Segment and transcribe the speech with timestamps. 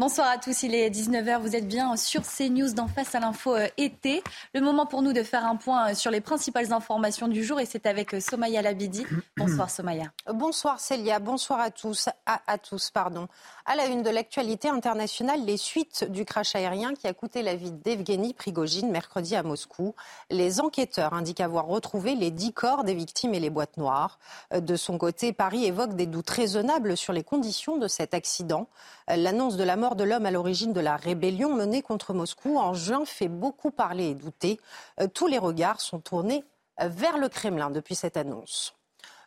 [0.00, 3.56] Bonsoir à tous, il est 19h, vous êtes bien sur CNews d'en face à l'info
[3.56, 4.22] euh, été.
[4.54, 7.58] Le moment pour nous de faire un point euh, sur les principales informations du jour
[7.58, 9.04] et c'est avec euh, Somaya Labidi.
[9.36, 10.12] Bonsoir Somaya.
[10.32, 12.08] Bonsoir Célia, bonsoir à tous.
[12.26, 13.26] À, à tous pardon.
[13.66, 17.56] À la une de l'actualité internationale, les suites du crash aérien qui a coûté la
[17.56, 19.96] vie d'Evgeny Prigogine mercredi à Moscou.
[20.30, 24.20] Les enquêteurs indiquent avoir retrouvé les dix corps des victimes et les boîtes noires.
[24.56, 28.68] De son côté, Paris évoque des doutes raisonnables sur les conditions de cet accident.
[29.08, 32.74] L'annonce de la mort de l'homme à l'origine de la rébellion menée contre Moscou en
[32.74, 34.58] juin fait beaucoup parler et douter.
[35.00, 36.44] Euh, tous les regards sont tournés
[36.80, 38.78] vers le Kremlin depuis cette annonce.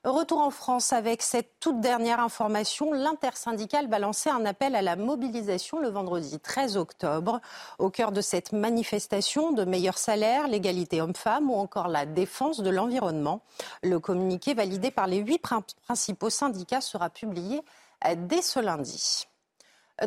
[0.03, 2.91] Retour en France avec cette toute dernière information.
[2.91, 7.39] L'intersyndicale va lancer un appel à la mobilisation le vendredi 13 octobre.
[7.77, 12.71] Au cœur de cette manifestation de meilleurs salaires, l'égalité homme-femme ou encore la défense de
[12.71, 13.43] l'environnement.
[13.83, 15.39] Le communiqué validé par les huit
[15.83, 17.61] principaux syndicats sera publié
[18.07, 19.27] euh, dès ce lundi.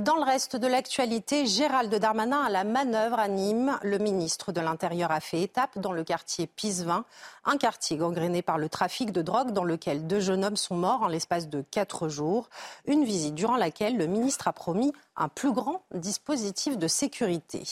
[0.01, 3.79] Dans le reste de l'actualité, Gérald Darmanin à la manœuvre à Nîmes.
[3.85, 7.05] Le ministre de l'Intérieur a fait étape dans le quartier Pisevin,
[7.45, 11.03] un quartier gangréné par le trafic de drogue dans lequel deux jeunes hommes sont morts
[11.03, 12.51] en l'espace de quatre jours.
[12.87, 17.63] Une visite durant laquelle le ministre a promis un plus grand dispositif de sécurité.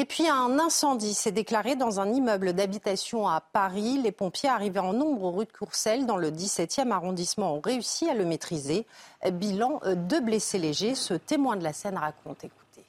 [0.00, 3.98] Et puis un incendie s'est déclaré dans un immeuble d'habitation à Paris.
[4.00, 8.14] Les pompiers arrivés en nombre rue de Courcelles dans le 17e arrondissement ont réussi à
[8.14, 8.86] le maîtriser.
[9.28, 10.94] Bilan euh, de blessés légers.
[10.94, 12.44] Ce témoin de la scène raconte.
[12.44, 12.84] Écoutez.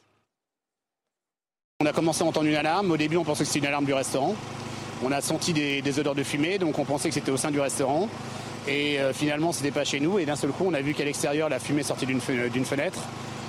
[1.80, 2.92] On a commencé à entendre une alarme.
[2.92, 4.36] Au début, on pensait que c'était une alarme du restaurant.
[5.04, 7.60] On a senti des, odeurs de fumée, donc on pensait que c'était au sein du
[7.60, 8.08] restaurant.
[8.68, 10.20] Et euh, finalement, ce n'était pas chez nous.
[10.20, 13.00] Et d'un seul coup, on a vu qu'à l'extérieur, la fumée sortait d'une fenêtre.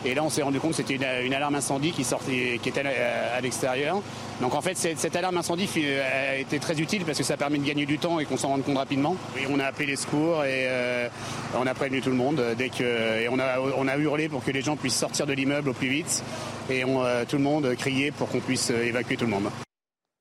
[0.05, 2.81] Et là, on s'est rendu compte que c'était une, alarme incendie qui, sortait, qui était
[2.81, 4.03] à, l'extérieur.
[4.41, 5.69] Donc en fait, cette, alarme incendie
[6.01, 8.49] a été très utile parce que ça permet de gagner du temps et qu'on s'en
[8.49, 9.17] rende compte rapidement.
[9.39, 11.09] Et on a appelé les secours et euh,
[11.55, 12.43] on a prévenu tout le monde.
[12.57, 15.75] Dès que, et on a, hurlé pour que les gens puissent sortir de l'immeuble au
[15.75, 16.23] plus vite.
[16.71, 19.51] Et on, euh, tout le monde criait pour qu'on puisse évacuer tout le monde.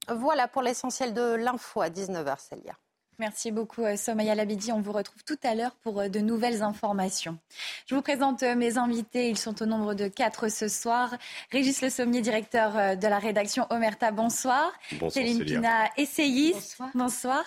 [0.10, 2.74] Voilà pour l'essentiel de l'info à 19h, Célia.
[3.20, 4.72] Merci beaucoup, euh, Somaya Labidi.
[4.72, 7.38] On vous retrouve tout à l'heure pour euh, de nouvelles informations.
[7.86, 9.28] Je vous présente euh, mes invités.
[9.30, 11.14] Ils sont au nombre de quatre ce soir.
[11.52, 14.72] Régis Le Sommier, directeur de la rédaction Omerta, bonsoir.
[14.94, 15.12] Bonsoir.
[15.12, 16.78] Céline Pina, essayiste.
[16.96, 17.44] Bonsoir.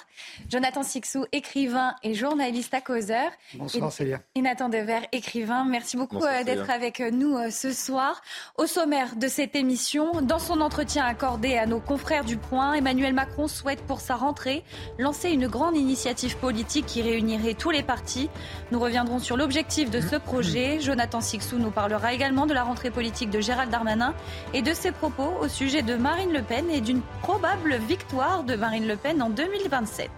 [0.51, 3.31] Jonathan Sixou, écrivain et journaliste à causeur.
[3.55, 4.21] Bonsoir, Célia.
[4.35, 5.65] Et Nathan Dever, écrivain.
[5.65, 8.21] Merci beaucoup d'être avec nous ce soir.
[8.59, 13.15] Au sommaire de cette émission, dans son entretien accordé à nos confrères du Point, Emmanuel
[13.15, 14.65] Macron souhaite pour sa rentrée
[14.99, 18.29] lancer une grande grande initiative politique qui réunirait tous les partis.
[18.73, 20.81] Nous reviendrons sur l'objectif de ce projet.
[20.81, 24.13] Jonathan Sixou nous parlera également de la rentrée politique de Gérald Darmanin
[24.55, 28.57] et de ses propos au sujet de Marine Le Pen et d'une probable victoire de
[28.57, 30.11] Marine Le Pen en 2027.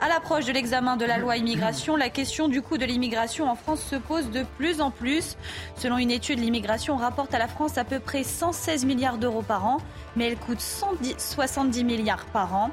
[0.00, 3.56] À l'approche de l'examen de la loi immigration, la question du coût de l'immigration en
[3.56, 5.36] France se pose de plus en plus.
[5.74, 9.66] Selon une étude, l'immigration rapporte à la France à peu près 116 milliards d'euros par
[9.66, 9.78] an,
[10.14, 12.70] mais elle coûte 170 milliards par an.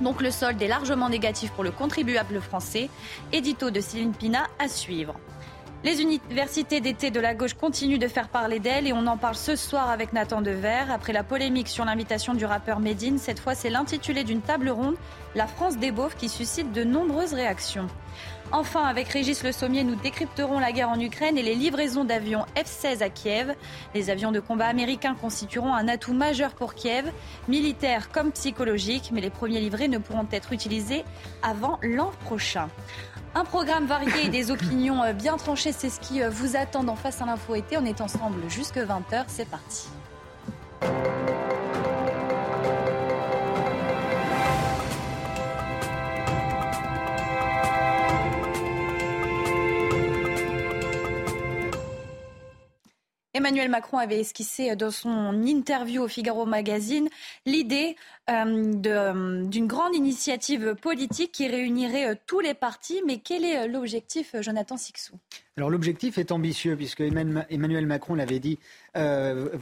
[0.00, 2.88] Donc le solde est largement négatif pour le contribuable français.
[3.32, 5.14] Édito de Céline Pina à suivre.
[5.82, 9.34] Les universités d'été de la gauche continuent de faire parler d'elles et on en parle
[9.34, 10.84] ce soir avec Nathan Dever.
[10.90, 14.96] Après la polémique sur l'invitation du rappeur Medine, cette fois c'est l'intitulé d'une table ronde,
[15.34, 17.86] La France des beaufs, qui suscite de nombreuses réactions.
[18.52, 22.46] Enfin, avec Régis Le Sommier, nous décrypterons la guerre en Ukraine et les livraisons d'avions
[22.56, 23.54] F-16 à Kiev.
[23.94, 27.12] Les avions de combat américains constitueront un atout majeur pour Kiev,
[27.46, 31.04] militaire comme psychologique, mais les premiers livrés ne pourront être utilisés
[31.42, 32.68] avant l'an prochain.
[33.36, 37.22] Un programme varié et des opinions bien tranchées, c'est ce qui vous attend en face
[37.22, 37.78] à l'info été.
[37.78, 39.86] On est ensemble jusque 20h, c'est parti.
[53.40, 57.08] Emmanuel Macron avait esquissé dans son interview au Figaro Magazine
[57.46, 57.96] l'idée
[58.28, 63.00] euh, euh, d'une grande initiative politique qui réunirait euh, tous les partis.
[63.06, 65.14] Mais quel est l'objectif, Jonathan Sixou?
[65.56, 68.58] Alors l'objectif est ambitieux puisque Emmanuel Macron l'avait dit,
[68.94, 69.00] vous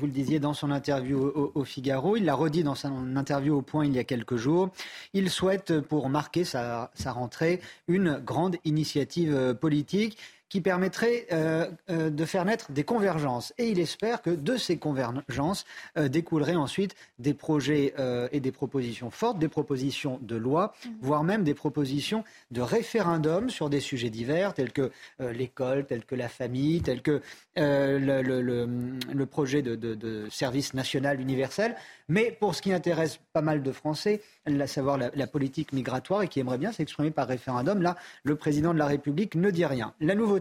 [0.06, 1.18] le disiez dans son interview
[1.54, 4.70] au, Figaro, il l'a redit dans son interview au Point il y a quelques jours.
[5.12, 10.18] Il souhaite, pour marquer sa rentrée, une grande initiative politique
[10.48, 13.52] qui permettrait euh, euh, de faire naître des convergences.
[13.58, 15.66] Et il espère que de ces convergences
[15.96, 17.94] euh, découleraient ensuite des projets
[18.32, 20.88] et des propositions fortes, des propositions de loi, mmh.
[21.00, 26.14] voire même des propositions de référendum sur des sujets divers tels que l'école, tels que
[26.14, 27.20] la famille, tels que
[27.56, 31.74] le, projet de, service national universel.
[32.08, 36.22] Mais pour ce qui intéresse pas mal de Français, à savoir la, la politique migratoire
[36.22, 39.66] et qui aimerait bien s'exprimer par référendum, là, le président de la République ne dit
[39.66, 39.92] rien.
[40.00, 40.37] La nouveauté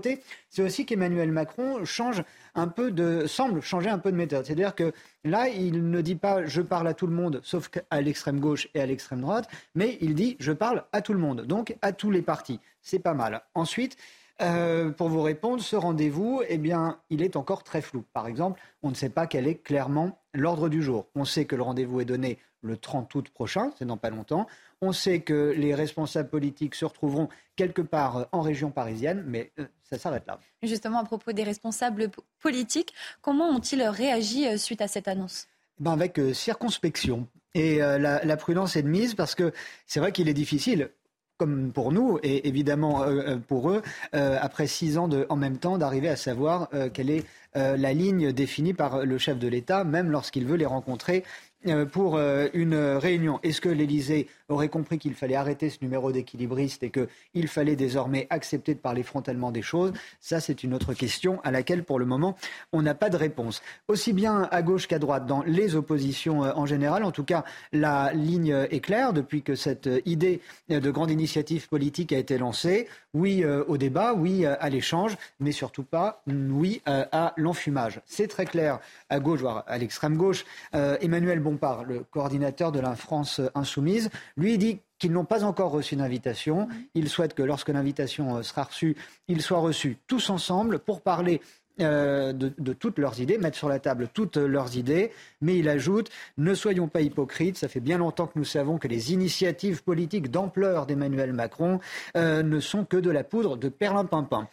[0.49, 2.23] c'est aussi qu'Emmanuel Macron change
[2.55, 4.45] un peu de, semble changer un peu de méthode.
[4.45, 4.91] C'est-à-dire que
[5.23, 8.67] là, il ne dit pas je parle à tout le monde, sauf à l'extrême gauche
[8.73, 11.91] et à l'extrême droite, mais il dit je parle à tout le monde, donc à
[11.91, 12.59] tous les partis.
[12.81, 13.41] C'est pas mal.
[13.53, 13.97] Ensuite,
[14.41, 18.03] euh, pour vous répondre, ce rendez-vous, eh bien, il est encore très flou.
[18.13, 21.07] Par exemple, on ne sait pas quel est clairement l'ordre du jour.
[21.15, 24.47] On sait que le rendez-vous est donné le 30 août prochain, c'est dans pas longtemps.
[24.81, 29.51] On sait que les responsables politiques se retrouveront quelque part euh, en région parisienne, mais
[29.59, 30.39] euh, ça s'arrête là.
[30.63, 32.09] Justement, à propos des responsables
[32.39, 35.47] politiques, comment ont-ils réagi suite à cette annonce?
[35.79, 37.27] Ben Avec circonspection.
[37.53, 39.51] Et la, prudence est de mise parce que
[39.87, 40.91] c'est vrai qu'il est difficile
[41.37, 43.81] comme pour nous et évidemment euh, euh, pour eux,
[44.15, 47.23] euh, après six ans de, en même temps, d'arriver à savoir quelle est
[47.55, 51.46] la ligne définie par le chef de l'État, même lorsqu'il veut les rencontrer euh,
[51.91, 53.39] pour euh, une réunion.
[53.43, 58.27] Est-ce que l'Élysée aurait compris qu'il fallait arrêter ce numéro d'équilibriste et qu'il fallait désormais
[58.29, 59.91] accepter de parler frontalement des choses?
[60.19, 62.35] Ça, c'est une autre question à laquelle, pour le moment,
[62.71, 63.61] on n'a pas de réponse.
[63.87, 67.43] Aussi bien à gauche qu'à droite, dans les oppositions euh, en général, en tout cas,
[67.73, 72.87] la ligne est claire depuis que cette idée de grande initiative politique a été lancée.
[73.13, 78.01] Oui au débat, oui à l'échange, mais surtout pas oui à l'enfumage.
[78.05, 78.79] C'est très clair
[79.09, 80.45] à gauche, voire à l'extrême gauche.
[80.73, 85.95] Emmanuel Bompard, le coordinateur de la France insoumise, lui dit qu'ils n'ont pas encore reçu
[85.95, 86.67] d'invitation.
[86.93, 88.97] Il souhaite que lorsque l'invitation euh, sera reçue,
[89.27, 91.41] ils soient reçus tous ensemble pour parler
[91.79, 95.11] euh, de, toutes leurs idées, mettre sur la table toutes leurs idées.
[95.41, 98.87] Mais il ajoute, ne soyons pas hypocrites, ça fait bien longtemps que nous savons que
[98.87, 101.79] les initiatives politiques d'ampleur d'Emmanuel Macron
[102.15, 104.47] euh, ne sont que de la poudre de perlimpinpin.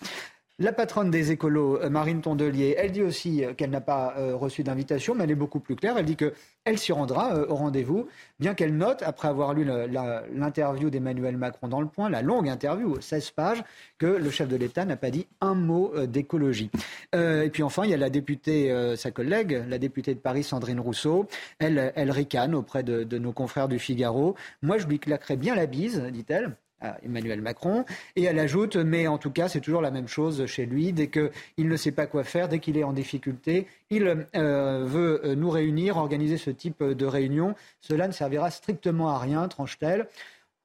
[0.61, 4.37] La patronne des écolos, euh, Marine Tondelier, elle dit aussi euh, qu'elle n'a pas euh,
[4.37, 5.99] reçu d'invitation, mais elle est beaucoup plus claire.
[5.99, 8.06] Elle dit qu'elle s'y rendra au rendez-vous,
[8.39, 13.01] bien qu'elle note, après avoir lu l'interview d'Emmanuel Macron dans Le Point, la longue interview,
[13.01, 13.65] 16 pages,
[13.99, 16.71] que le chef de l'État n'a pas dit un mot d'écologie.
[17.12, 20.79] et puis enfin, il y a la députée, sa collègue, la députée de Paris, Sandrine
[20.79, 21.27] Rousseau.
[21.59, 24.37] Elle, elle ricane auprès de, de nos confrères du Figaro.
[24.62, 26.57] Moi, je lui claquerais bien la bise, dit-elle.
[27.05, 27.85] Emmanuel Macron.
[28.17, 30.93] Et elle ajoute, mais en tout cas, c'est toujours la même chose chez lui.
[30.93, 35.35] Dès qu'il ne sait pas quoi faire, dès qu'il est en difficulté, il euh, veut
[35.37, 37.55] nous réunir, organiser ce type de réunion.
[37.81, 40.07] Cela ne servira strictement à rien, tranche-t-elle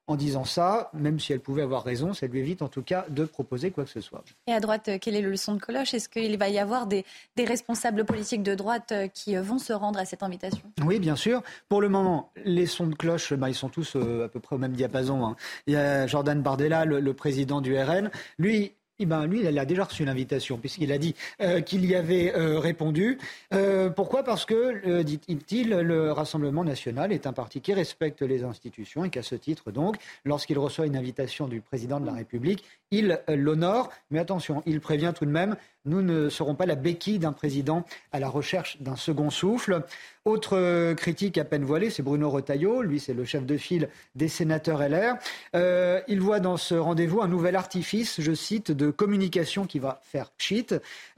[0.10, 3.06] en disant ça, même si elle pouvait avoir raison, ça lui évite en tout cas
[3.10, 4.24] de proposer quoi que ce soit.
[4.48, 5.94] Et à droite, quelle est le leçon de cloche?
[5.94, 7.06] Est-ce qu'il va y avoir des,
[7.38, 10.64] responsables politiques de droite euh, qui euh, vont se rendre à cette invitation?
[10.84, 11.44] Oui, bien sûr.
[11.70, 14.56] Pour le moment, les sons de cloche, bah, ils sont tous euh, à peu près
[14.56, 15.24] au même diapason.
[15.26, 15.36] Hein.
[15.68, 18.10] Il y a Jordan Bardella, le président du RN.
[18.40, 21.96] Lui, eh ben, lui, il a déjà reçu l'invitation, puisqu'il a dit euh, qu'il y
[21.96, 23.18] avait euh, répondu.
[23.54, 24.24] Euh, pourquoi?
[24.24, 29.24] Parce que, dit-il, le Rassemblement national est un parti qui respecte les institutions et qu'à
[29.24, 33.92] ce titre, donc, lorsqu'il reçoit une invitation du président de la République, il l'honore.
[34.12, 35.56] Mais attention, il prévient tout de même
[35.86, 39.84] nous ne serons pas la béquille d'un président à la recherche d'un second souffle.
[40.26, 42.82] Autre euh, critique à peine voilée, c'est Bruno Retailleau.
[42.82, 45.16] Lui, c'est le chef de file des sénateurs LR.
[45.56, 50.02] Euh, il voit dans ce rendez-vous un nouvel artifice, je cite, de communication qui va
[50.04, 50.32] faire.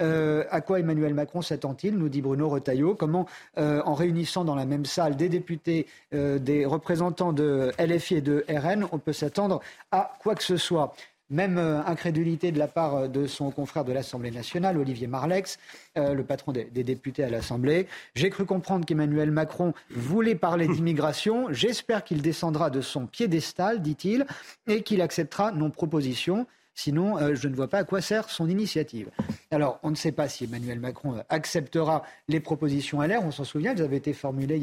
[0.02, 2.96] Euh, à quoi Emmanuel Macron s'attend-il nous dit Bruno Retailleau.
[2.96, 3.28] Comment,
[3.58, 8.88] en réunissant dans la même salle des députés, des représentants de LFI et de RN,
[8.92, 10.94] on peut s'attendre à quoi que ce soit?
[11.32, 15.58] Même euh, incrédulité de la part euh, de son confrère de l'Assemblée nationale, Olivier Marlex,
[15.98, 17.88] euh, le patron des, députés à l'Assemblée.
[18.16, 21.48] J'ai cru comprendre qu'Emmanuel Macron voulait parler d'immigration.
[21.52, 24.26] J'espère qu'il descendra de son piédestal, dit-il,
[24.68, 26.46] et qu'il acceptera nos propositions.
[26.74, 29.10] Sinon, euh, je ne vois pas à quoi sert son initiative.
[29.52, 33.24] Alors, on ne sait pas si Emmanuel Macron euh, acceptera les propositions LR.
[33.24, 34.56] On s'en souvient, elles avaient été formulées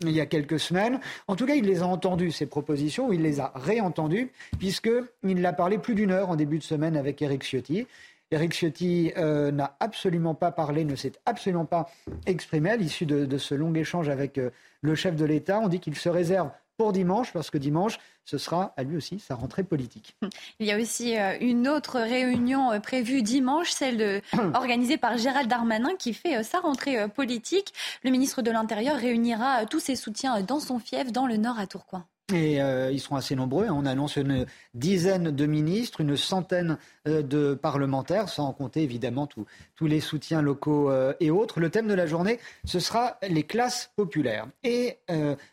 [0.00, 1.00] il y, a, quelques semaines.
[1.26, 5.40] En tout cas, il les a entendues, ces propositions, ou il les a réentendues, puisqu'il
[5.40, 7.86] l'a parlé plus d'une heure en début de semaine avec Éric Ciotti.
[8.30, 11.90] Éric Ciotti euh, n'a absolument pas parlé, ne s'est absolument pas
[12.26, 14.40] exprimé à l'issue de, ce long échange avec
[14.80, 15.60] le chef de l'État.
[15.60, 19.18] On dit qu'il se réserve pour dimanche, parce que dimanche, ce sera à lui aussi
[19.18, 20.16] sa rentrée politique.
[20.60, 24.20] Il y a aussi euh, une autre réunion euh, prévue dimanche, celle de,
[24.54, 27.72] organisée par Gérald Darmanin, qui fait euh, sa rentrée politique.
[28.02, 31.66] Le ministre de l'Intérieur réunira tous ses soutiens dans son fief, dans le nord à
[31.66, 32.04] Tourcoing.
[32.32, 33.68] Et euh, ils seront assez nombreux.
[33.68, 39.86] On annonce une dizaine de ministres, une centaine euh, de parlementaires, sans compter évidemment tous
[39.86, 41.60] les soutiens locaux euh, et autres.
[41.60, 44.46] Le thème de la journée, ce sera les classes populaires.
[44.62, 44.98] Et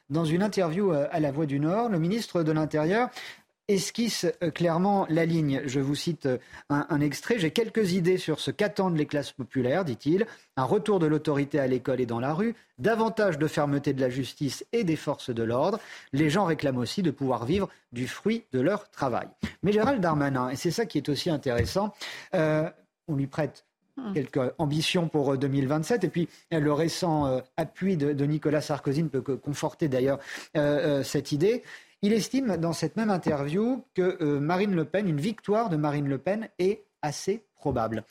[0.09, 3.09] dans une interview à La Voix du Nord, le ministre de l'Intérieur
[3.73, 5.61] esquisse euh, clairement la ligne.
[5.65, 6.37] Je vous cite euh,
[6.69, 7.39] un, extrait.
[7.39, 10.25] J'ai quelques idées sur ce qu'attendent les classes populaires, dit-il.
[10.57, 14.09] Un retour de l'autorité à l'école et dans la rue, davantage de fermeté de la
[14.09, 15.79] justice et des forces de l'ordre.
[16.13, 19.27] Les gens réclament aussi de pouvoir vivre du fruit de leur travail.
[19.63, 21.93] Mais Gérald Darmanin, et c'est ça qui est aussi intéressant,
[22.35, 22.69] euh,
[23.07, 23.65] on lui prête
[23.97, 24.13] hmm.
[24.13, 26.03] quelques ambitions pour 2027.
[26.03, 30.19] Et puis, le récent appui de, Nicolas Sarkozy ne peut que conforter d'ailleurs
[31.03, 31.63] cette idée.
[32.03, 36.17] Il estime dans cette même interview que Marine Le Pen, une victoire de Marine Le
[36.17, 38.03] Pen est assez probable.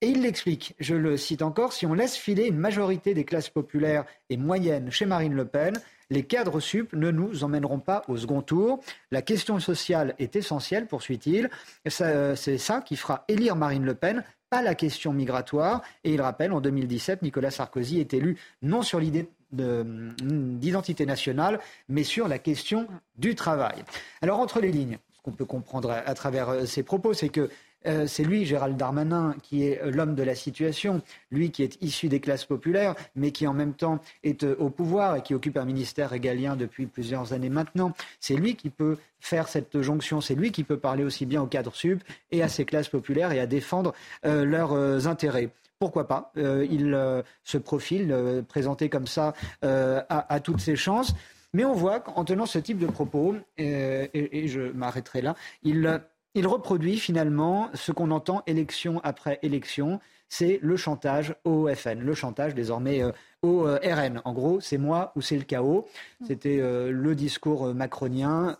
[0.00, 3.48] Et il l'explique, je le cite encore, si on laisse filer une majorité des classes
[3.48, 5.80] populaires et moyennes chez Marine Le Pen,
[6.10, 8.80] les cadres sup ne nous emmèneront pas au second tour.
[9.12, 11.48] La question sociale est essentielle, poursuit-il.
[11.86, 15.82] C'est ça qui fera élire Marine Le Pen, pas la question migratoire.
[16.02, 22.04] Et il rappelle, en 2017, Nicolas Sarkozy est élu non sur l'idée d'identité nationale, mais
[22.04, 23.84] sur la question du travail.
[24.22, 27.48] Alors, entre les lignes, ce qu'on peut comprendre à, travers euh, ces propos, c'est que
[27.86, 31.82] euh, c'est lui, Gérald Darmanin, qui est euh, l'homme de la situation, lui qui est
[31.82, 35.34] issu des classes populaires, mais qui en même temps est euh, au pouvoir et qui
[35.34, 37.92] occupe un ministère régalien depuis plusieurs années maintenant.
[38.20, 41.46] C'est lui qui peut faire cette jonction, c'est lui qui peut parler aussi bien au
[41.46, 45.48] cadre sub et à ces classes populaires et à défendre leurs intérêts
[45.84, 51.14] pourquoi pas Il se profile, présenté comme ça, à, toutes ses chances.
[51.52, 56.98] Mais on voit qu'en tenant ce type de propos, et, je m'arrêterai là, il reproduit
[56.98, 63.02] finalement ce qu'on entend élection après élection, c'est le chantage au FN, le chantage désormais
[63.02, 63.12] euh,
[63.42, 64.20] au euh, RN.
[64.24, 65.86] En gros, c'est moi ou c'est le chaos.
[66.26, 68.56] C'était euh, le discours macronien.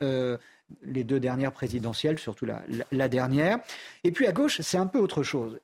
[0.82, 3.58] les deux dernières présidentielles, surtout la, dernière.
[4.02, 5.58] Et puis à gauche, c'est un peu autre chose.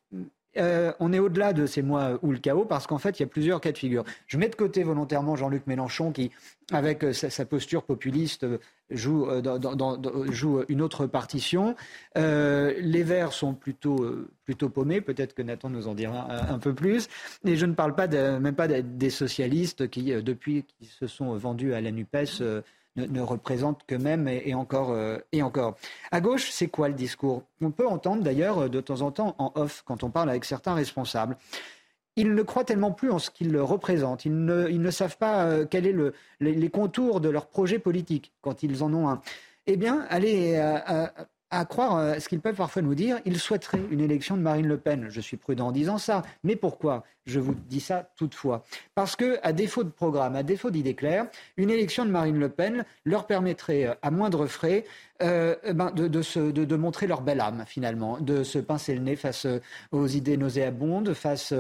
[0.57, 3.29] On est au-delà de c'est moi ou le chaos parce qu'en fait, il y a
[3.29, 4.05] plusieurs cas de figure.
[4.27, 6.31] Je mets de côté volontairement Jean-Luc Mélenchon qui,
[6.73, 8.47] avec sa posture populiste,
[8.91, 11.75] joue, euh, une autre partition.
[12.17, 15.01] Euh, les Verts sont plutôt, euh, plutôt paumés.
[15.01, 17.09] Peut-être que Nathan nous en dira un, peu plus.
[17.45, 21.75] Et je ne parle pas même pas des socialistes qui, depuis qu'ils se sont vendus
[21.75, 22.43] à la NUPES,
[23.09, 24.97] ne, représentent qu'eux-mêmes et, encore,
[25.33, 25.77] et encore.
[26.11, 27.43] À gauche, c'est quoi le discours?
[27.61, 30.75] On peut entendre d'ailleurs de temps en temps en off quand on parle avec certains
[30.75, 31.37] responsables
[32.17, 34.25] ils ne croient tellement plus en ce qu'ils représentent.
[34.25, 38.83] Ils ne, savent pas euh, quels sont les, contours de leur projet politique quand ils
[38.83, 39.21] en ont un.
[39.67, 41.13] Eh bien, allez euh, à,
[41.65, 44.79] croire euh, ce qu'ils peuvent parfois nous dire, ils souhaiteraient une élection de Marine Le
[44.79, 45.07] Pen.
[45.09, 46.23] Je suis prudent en disant ça.
[46.45, 48.65] Mais pourquoi je vous dis ça toutefois?
[48.95, 51.27] Parce que, à défaut de programme, à défaut d'idées claires,
[51.57, 54.85] une élection de Marine Le Pen leur permettrait, euh, à moindre frais,
[55.23, 59.45] euh, eh ben, de, montrer leur belle âme, finalement, de se pincer le nez face
[59.45, 59.59] euh,
[59.93, 61.53] aux idées nauséabondes, face,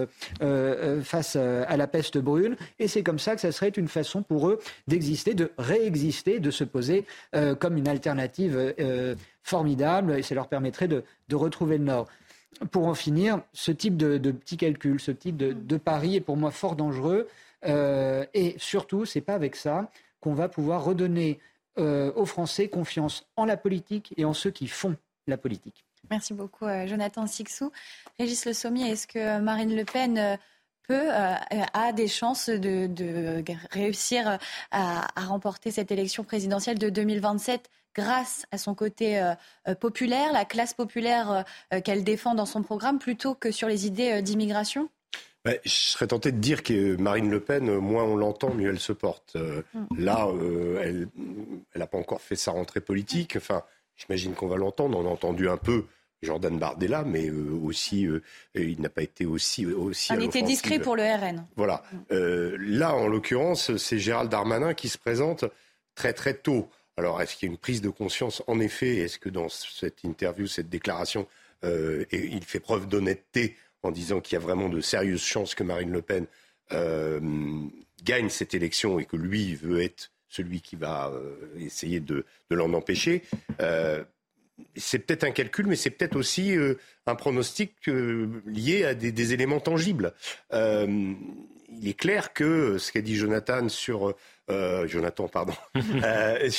[1.02, 2.56] face à la peste brune.
[2.78, 6.50] Et c'est comme ça que ça serait une façon pour eux d'exister, de réexister, de
[6.50, 7.04] se poser
[7.58, 8.74] comme une alternative
[9.50, 10.18] formidable.
[10.18, 11.04] Et ça leur permettrait de
[11.34, 12.06] retrouver le Nord
[12.70, 16.50] pour en finir, ce type de, petits calculs, ce type de, pari est pour moi
[16.50, 17.28] fort dangereux.
[17.66, 19.90] Euh, et surtout, ce n'est pas avec ça
[20.20, 21.38] qu'on va pouvoir redonner
[21.78, 25.84] euh, aux Français confiance en la politique et en ceux qui font la politique.
[26.10, 27.70] Merci beaucoup, euh, Jonathan Sixou.
[28.18, 30.38] Régis Le Sommier, est-ce que Marine Le Pen
[30.88, 34.38] peut, a des chances de, réussir
[34.72, 39.34] à, remporter cette élection présidentielle de 2027 grâce à son côté euh,
[39.68, 43.86] euh, populaire, la classe populaire euh, qu'elle défend dans son programme, plutôt que sur les
[43.86, 44.88] idées d'immigration?
[45.44, 48.78] Bah, je serais tenté de dire que Marine Le Pen, moins on l'entend, mieux elle
[48.78, 49.36] se porte.
[49.36, 49.86] Mm.
[49.98, 50.28] Là,
[50.82, 51.08] elle
[51.74, 53.36] n'a pas encore fait sa rentrée politique.
[53.36, 53.62] Enfin,
[53.96, 54.98] j'imagine qu'on va l'entendre.
[54.98, 55.86] On a entendu un peu
[56.20, 58.06] Jordan Bardella, mais aussi,
[58.54, 59.64] il n'a pas été aussi.
[59.64, 61.46] aussi On était discret pour le RN.
[61.56, 61.84] Voilà.
[62.10, 62.56] Mm.
[62.58, 65.46] là, en l'occurrence, c'est Gérald Darmanin qui se présente
[65.94, 66.68] très très tôt.
[67.00, 70.04] Alors, est-ce qu'il y a une prise de conscience En effet, est-ce que dans cette
[70.04, 71.26] interview, cette déclaration,
[71.64, 75.62] euh, il fait preuve d'honnêteté en disant qu'il y a vraiment de sérieuses chances que
[75.62, 76.26] Marine Le Pen
[76.72, 77.18] euh,
[78.04, 82.74] gagne cette élection et que lui veut être celui qui va euh, essayer de, l'en
[82.74, 83.22] empêcher
[84.76, 86.54] c'est peut-être un calcul, mais c'est peut-être aussi
[87.06, 90.12] un pronostic lié à des, éléments tangibles.
[90.52, 91.16] il
[91.82, 94.14] est clair que ce qu'a dit Jonathan sur
[94.50, 95.52] euh, Jonathan, pardon.
[96.04, 96.50] euh,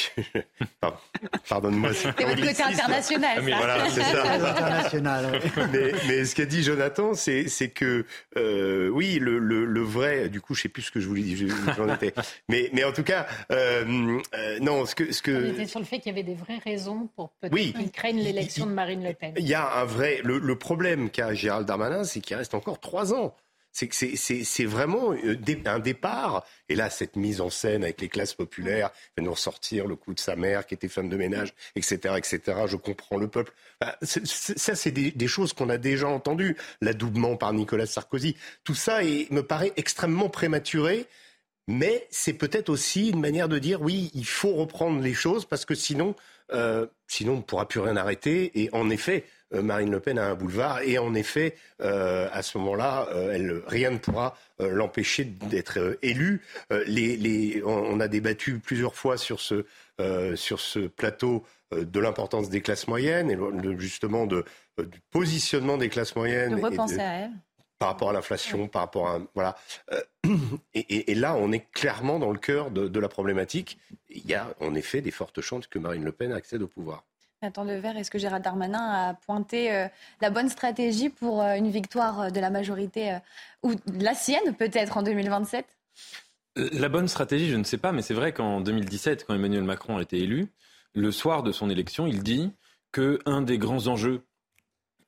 [1.49, 1.93] Pardonne-moi.
[1.93, 3.37] C'est votre côté international.
[3.37, 4.33] Ah, mais voilà, c'est ça.
[4.33, 5.39] international.
[5.71, 8.05] mais, mais, ce qu'a dit Jonathan, c'est que
[8.37, 10.29] euh, oui, le, le, le, vrai.
[10.29, 11.53] Du coup, je sais plus ce que je voulais dire.
[11.75, 12.13] J'en étais.
[12.47, 14.85] Mais, mais en tout cas, euh, euh, non.
[14.85, 15.49] Ce que, ce que.
[15.49, 17.91] On était sur le fait qu'il y avait des vraies raisons pour peut-être oui, qu'ils
[17.91, 19.33] craignent l'élection de Marine Le Pen.
[19.37, 20.21] Il y a un vrai.
[20.23, 23.35] Le, le problème qu'a Gérald Darmanin, c'est qu'il reste encore trois ans
[23.71, 26.45] c'est que c'est vraiment euh, un départ.
[26.69, 30.13] Et là, cette mise en scène avec les classes populaires, fait nous ressortir le coup
[30.13, 32.39] de sa mère qui était femme de ménage, etc., etc.
[32.67, 33.53] Je comprends le peuple.
[34.03, 36.57] ça, c'est des, choses qu'on a déjà entendues.
[36.81, 38.35] L'adoubement par Nicolas Sarkozy.
[38.63, 41.07] Tout ça me paraît extrêmement prématuré.
[41.67, 45.63] Mais c'est peut-être aussi une manière de dire oui, il faut reprendre les choses parce
[45.63, 46.15] que sinon,
[46.53, 48.51] euh, sinon on ne pourra plus rien arrêter.
[48.61, 50.81] Et en effet, Marine Le Pen a un boulevard.
[50.81, 53.07] Et en effet, à ce moment-là,
[53.67, 56.41] rien ne pourra l'empêcher d'être élue.
[56.69, 59.65] on, a débattu plusieurs fois sur ce,
[60.35, 63.37] sur ce plateau de l'importance des classes moyennes et
[63.79, 64.45] justement de,
[64.77, 66.55] du positionnement des classes moyennes.
[66.55, 67.31] De repenser à elles
[67.81, 69.57] par rapport à l'inflation, par rapport à voilà.
[69.91, 70.01] Euh,
[70.75, 73.79] et, là, on est clairement dans le cœur de, la problématique.
[74.07, 77.03] Il y a en effet des fortes chances que Marine Le Pen accède au pouvoir.
[77.41, 79.87] Attends de verre, est-ce que Gérald Darmanin a pointé euh,
[80.21, 83.17] la bonne stratégie pour euh, une victoire de la majorité
[83.63, 85.65] ou la sienne peut-être en 2027
[86.55, 89.97] La bonne stratégie, je ne sais pas, mais c'est vrai qu'en 2017, quand Emmanuel Macron
[89.97, 90.51] a été élu,
[90.93, 92.51] le soir de son élection, il dit
[92.91, 94.23] que un des grands enjeux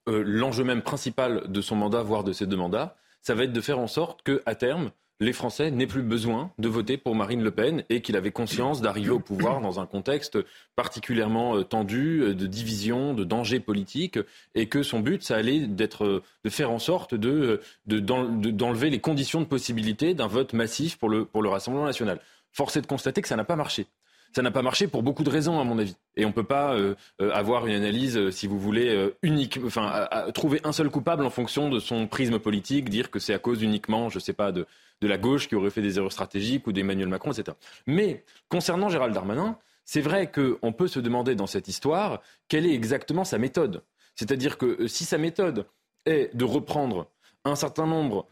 [0.10, 3.54] euh, l'enjeu même principal de son mandat, voire de ses deux mandats, ça va être
[3.54, 7.44] de faire en sorte qu'à terme, les Français n'aient plus besoin de voter pour Marine
[7.44, 10.38] Le Pen et qu'il avait conscience d'arriver au pouvoir dans un contexte
[10.76, 14.20] particulièrement euh, tendu, euh, de division, de danger politique,
[14.56, 19.42] et que son but, ça allait d'être, de faire en sorte de, d'enlever les conditions
[19.42, 22.20] de possibilité d'un vote massif pour le, pour le Rassemblement national.
[22.52, 23.88] Force est de constater que ça n'a pas marché.
[24.36, 25.96] Ça n'a pas marché pour beaucoup de raisons, à mon avis.
[26.16, 29.60] Et on ne peut pas euh, euh, avoir une analyse, euh, si vous voulez, unique,
[29.64, 33.40] enfin, trouver un seul coupable en fonction de son prisme politique, dire que c'est à
[33.40, 34.66] cause uniquement, je ne sais pas, de,
[35.02, 37.56] de la gauche qui aurait fait des erreurs stratégiques ou d'Emmanuel Macron, etc.
[37.86, 42.74] Mais concernant Gérald Darmanin, c'est vrai qu'on peut se demander dans cette histoire quelle est
[42.74, 43.84] exactement sa méthode.
[44.16, 45.66] C'est-à-dire que si sa méthode
[46.06, 47.08] est de reprendre
[47.46, 48.26] un certain nombre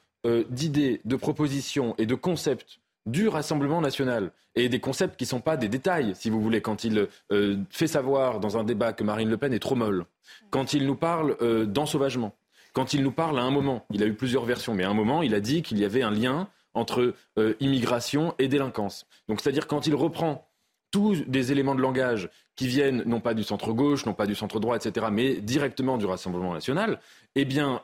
[0.50, 5.41] d'idées, de propositions et de concepts du Rassemblement national et des concepts qui ne sont
[5.41, 9.03] pas des détails, si vous voulez, quand il euh, fait savoir dans un débat que
[9.03, 10.05] Marine Le Pen est trop molle,
[10.50, 12.36] quand il nous parle euh, d'ensauvagement,
[12.74, 14.93] quand il nous parle à un moment, il a eu plusieurs versions, mais à un
[14.93, 19.05] moment, il a dit qu'il y avait un lien entre euh, immigration et délinquance.
[19.27, 20.48] Donc c'est-à-dire quand il reprend
[20.89, 24.75] tous des éléments de langage qui viennent non pas du centre-gauche, non pas du centre-droit,
[24.75, 27.00] etc., mais directement du Rassemblement national,
[27.36, 27.81] eh bien,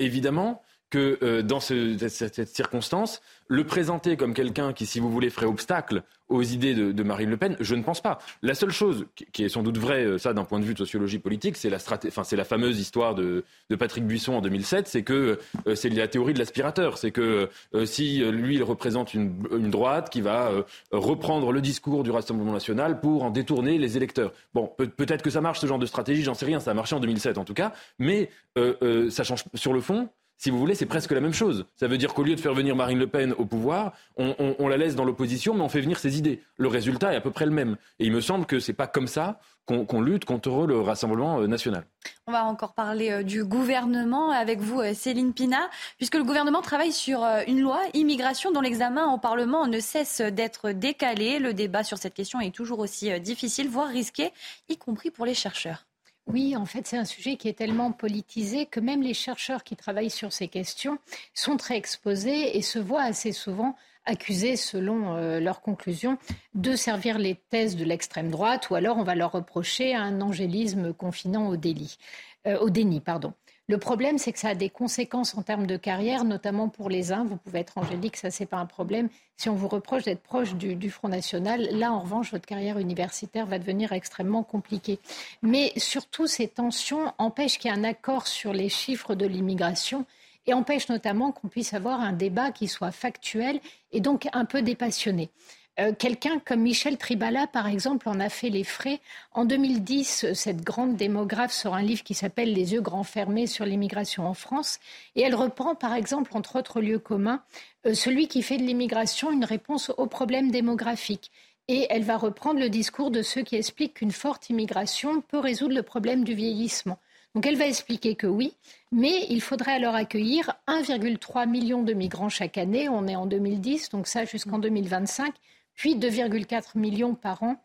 [0.00, 0.60] évidemment,
[0.90, 6.02] que euh, dans cette, circonstance, le présenter comme quelqu'un qui, si vous voulez, ferait obstacle
[6.28, 8.18] aux idées de, Marine Le Pen, je ne pense pas.
[8.42, 10.78] La seule chose qui, est sans doute vraie, euh, ça d'un point de vue de
[10.78, 13.44] sociologie politique, c'est la, enfin, la fameuse histoire de,
[13.78, 16.98] Patrick Buisson en 2007, c'est que euh, c'est la théorie de l'aspirateur.
[16.98, 17.48] C'est que
[17.84, 20.50] si lui, il représente une, droite qui va
[20.92, 24.32] reprendre le discours du Rassemblement national pour en détourner les électeurs.
[24.54, 26.94] Bon, peut-être que ça marche ce genre de stratégie, j'en sais rien, ça a marché
[26.94, 30.08] en 2007 en tout cas, mais ça change sur le fond
[30.40, 31.66] si vous voulez, c'est presque la même chose.
[31.76, 34.78] Ça veut dire qu'au lieu de faire venir Marine Le Pen au pouvoir, on, la
[34.78, 36.42] laisse dans l'opposition, mais on fait venir ses idées.
[36.56, 37.76] Le résultat est à peu près le même.
[37.98, 41.40] Et il me semble que ce n'est pas comme ça qu'on lutte contre le Rassemblement
[41.40, 41.84] euh, national.
[42.26, 46.62] On va encore parler euh, du gouvernement avec vous, euh, Céline Pina, puisque le gouvernement
[46.62, 51.38] travaille sur une loi immigration dont l'examen au Parlement ne cesse d'être décalé.
[51.38, 54.32] Le débat sur cette question est toujours aussi difficile, voire risqué,
[54.70, 55.84] y compris pour les chercheurs.
[56.26, 59.74] Oui, en fait, c'est un sujet qui est tellement politisé que même les chercheurs qui
[59.74, 60.98] travaillent sur ces questions
[61.34, 66.18] sont très exposés et se voient assez souvent accusés, selon euh, leurs conclusions,
[66.54, 70.92] de servir les thèses de l'extrême droite ou alors on va leur reprocher un angélisme
[70.92, 71.98] confinant au délit,
[72.46, 73.00] euh, au déni.
[73.00, 73.34] Pardon.
[73.70, 77.12] Le problème, c'est que ça a des conséquences en termes de carrière, notamment pour les
[77.12, 77.22] uns.
[77.22, 79.08] Vous pouvez être angélique, ça, c'est pas un problème.
[79.36, 83.46] Si on vous reproche d'être proche du, Front National, là, en revanche, votre carrière universitaire
[83.46, 84.98] va devenir extrêmement compliquée.
[85.42, 90.04] Mais surtout, ces tensions empêchent qu'il y ait un accord sur les chiffres de l'immigration
[90.48, 93.60] et empêchent notamment qu'on puisse avoir un débat qui soit factuel
[93.92, 95.30] et donc un peu dépassionné.
[95.78, 99.00] Euh, quelqu'un comme Michel Tribala, par exemple, en a fait les frais.
[99.32, 103.64] En 2010, cette grande démographe sort un livre qui s'appelle Les yeux grands fermés sur
[103.64, 104.78] l'immigration en France.
[105.14, 107.42] Et elle reprend, par exemple, entre autres lieux communs,
[107.86, 111.30] euh, celui qui fait de l'immigration une réponse aux problèmes démographiques.
[111.68, 115.74] Et elle va reprendre le discours de ceux qui expliquent qu'une forte immigration peut résoudre
[115.74, 116.98] le problème du vieillissement.
[117.34, 118.54] Donc elle va expliquer que oui,
[118.90, 122.88] mais il faudrait alors accueillir 1,3 million de migrants chaque année.
[122.88, 125.32] On est en 2010, donc ça jusqu'en 2025
[125.80, 127.56] puis 2,4 millions par an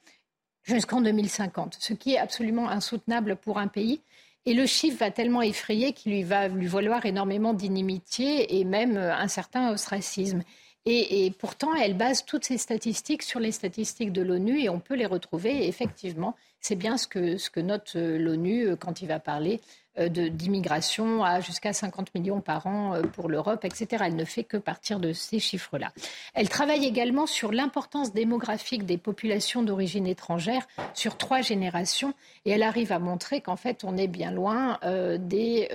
[0.63, 3.99] jusqu'en 2050, ce qui est absolument insoutenable pour un pays.
[4.45, 8.95] Et le chiffre va tellement effrayer qu'il lui va lui valoir énormément d'inimitié et même
[8.95, 10.43] un certain ostracisme.
[10.86, 14.95] Et, pourtant, elle base toutes ses statistiques sur les statistiques de l'ONU et on peut
[14.95, 15.65] les retrouver.
[15.65, 19.62] Et effectivement, c'est bien ce que, note l'ONU quand il va parler
[19.98, 24.04] euh, d'immigration à jusqu'à 50 millions par an euh, pour l'Europe, etc.
[24.08, 25.94] Elle ne fait que partir de ces chiffres-là.
[26.34, 32.13] Elle travaille également sur l'importance démographique des populations d'origine étrangère sur trois générations
[32.44, 35.70] et elle arrive à montrer qu'en fait on est bien loin euh, des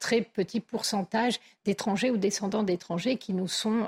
[0.00, 3.86] très petits pourcentages d'étrangers ou descendants d'étrangers qui nous sont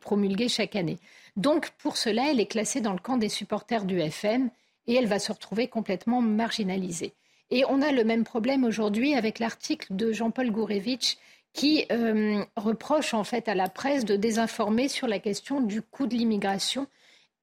[0.00, 0.98] promulgués chaque année.
[1.36, 4.50] Donc pour cela, elle est classée dans le camp des supporters du FN
[4.86, 7.14] et elle va se retrouver complètement marginalisée.
[7.50, 11.16] Et on a le même problème aujourd'hui avec l'article de Jean-Paul Gourevitch
[11.52, 16.06] qui euh, reproche en fait à la presse de désinformer sur la question du coût
[16.06, 16.86] de l'immigration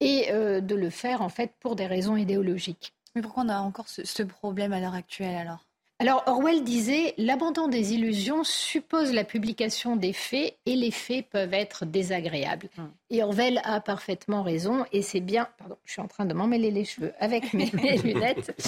[0.00, 2.94] et euh, de le faire en fait pour des raisons idéologiques.
[3.14, 5.66] Mais pourquoi on a encore ce problème à l'heure actuelle alors?
[6.00, 11.54] Alors Orwell disait L'abandon des illusions suppose la publication des faits et les faits peuvent
[11.54, 12.68] être désagréables.
[12.78, 12.90] Hum.
[13.10, 15.48] Et Orwell a parfaitement raison et c'est bien.
[15.56, 17.66] Pardon, je suis en train de m'emmêler les cheveux avec mes,
[18.04, 18.60] lunettes.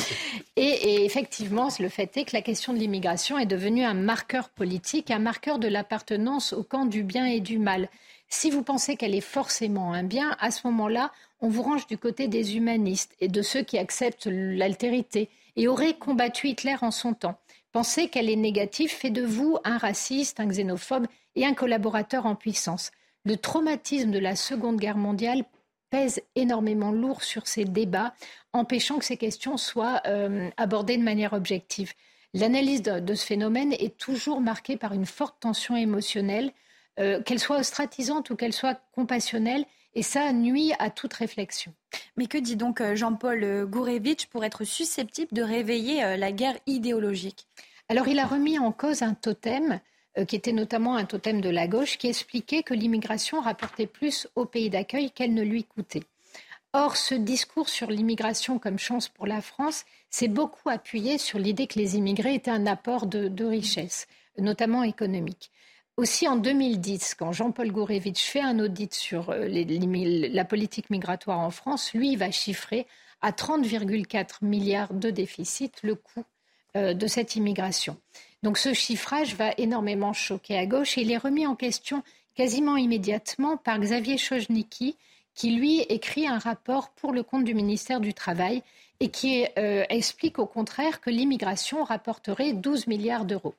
[0.55, 5.11] Et, effectivement, le fait est que la question de l'immigration est devenue un marqueur politique,
[5.11, 7.89] un marqueur de l'appartenance au camp du bien et du mal.
[8.29, 11.99] Si vous pensez qu'elle est forcément un bien, à ce moment-là, on vous range du
[11.99, 17.15] côté des humanistes et de ceux qui acceptent l'altérité et aurait combattu Hitler en son
[17.15, 17.39] temps.
[17.73, 22.35] Penser qu'elle est négative fait de vous un raciste, un xénophobe et un collaborateur en
[22.35, 22.91] puissance.
[23.25, 25.45] Le traumatisme de la Seconde Guerre mondiale
[25.91, 28.15] pèse énormément lourd sur ces débats,
[28.53, 31.93] empêchant que ces questions soient euh, abordées de manière objective.
[32.35, 36.53] L'analyse de, ce phénomène est toujours marquée par une forte tension émotionnelle,
[36.99, 39.65] euh, qu'elle soit ostratisante ou qu'elle soit compassionnelle,
[39.97, 41.73] et ça nuit à toute réflexion.
[42.17, 46.33] Mais que dit donc euh, Jean-Paul euh, Gourevitch pour être susceptible de réveiller euh, la
[46.33, 47.49] guerre idéologique?
[47.89, 49.81] Alors il a remis en cause un totem
[50.29, 54.47] qui était notamment un totem de la gauche, qui expliquait que l'immigration rapportait plus au
[54.47, 56.05] pays d'accueil qu'elle ne lui coûtait.
[56.73, 61.67] Or, ce discours sur l'immigration comme chance pour la France s'est beaucoup appuyé sur l'idée
[61.67, 64.07] que les immigrés étaient un apport de, de richesse,
[64.39, 65.51] notamment économique.
[65.97, 71.51] Aussi en 2010, quand Jean-Paul Gourevitch fait un audit sur euh, la politique migratoire en
[71.51, 72.87] France, lui, il va chiffrer
[73.23, 76.25] à 30,4 milliards de déficit le coût
[76.77, 77.97] euh, de cette immigration.
[78.43, 82.03] Donc ce chiffrage va énormément choquer à gauche et il est remis en question
[82.35, 84.97] quasiment immédiatement par Xavier Chojniki,
[85.35, 88.63] qui lui écrit un rapport pour le compte du ministère du Travail
[89.01, 93.55] et qui euh, explique au contraire que l'immigration rapporterait 12 milliards d'euros.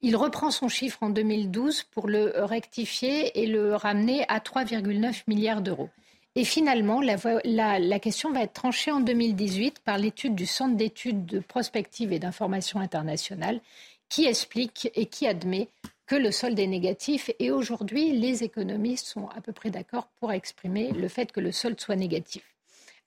[0.00, 5.60] Il reprend son chiffre en 2012 pour le rectifier et le ramener à 3,9 milliards
[5.60, 5.90] d'euros.
[6.36, 11.40] Et finalement, la, question va être tranchée en 2018 par l'étude du Centre d'études de
[11.40, 13.60] prospective et d'information internationale
[14.08, 15.68] qui explique et qui admet
[16.06, 17.32] que le solde est négatif.
[17.40, 21.50] Et aujourd'hui, les économistes sont à peu près d'accord pour exprimer le fait que le
[21.50, 22.44] solde soit négatif.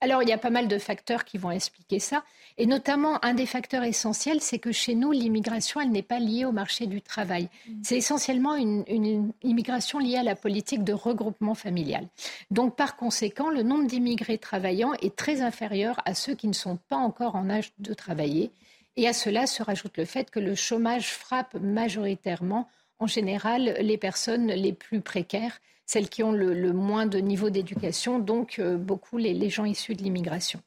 [0.02, 2.24] Alors, il y a pas mal de facteurs qui vont expliquer ça.
[2.58, 6.44] Et notamment, un des facteurs essentiels, c'est que chez nous, l'immigration, elle n'est pas liée
[6.44, 7.48] au marché du travail.
[7.68, 7.72] Mm.
[7.84, 12.08] C'est essentiellement une, immigration liée à la politique de regroupement familial.
[12.50, 16.78] Donc, par conséquent, le nombre d'immigrés travaillants est très inférieur à ceux qui ne sont
[16.88, 18.50] pas encore en âge de travailler.
[18.96, 23.98] Et à cela se rajoute le fait que le chômage frappe majoritairement, en général, les
[23.98, 25.60] personnes les plus précaires
[25.92, 30.02] celles qui ont le, moins de niveau d'éducation, donc euh, beaucoup les, gens issus de
[30.02, 30.60] l'immigration.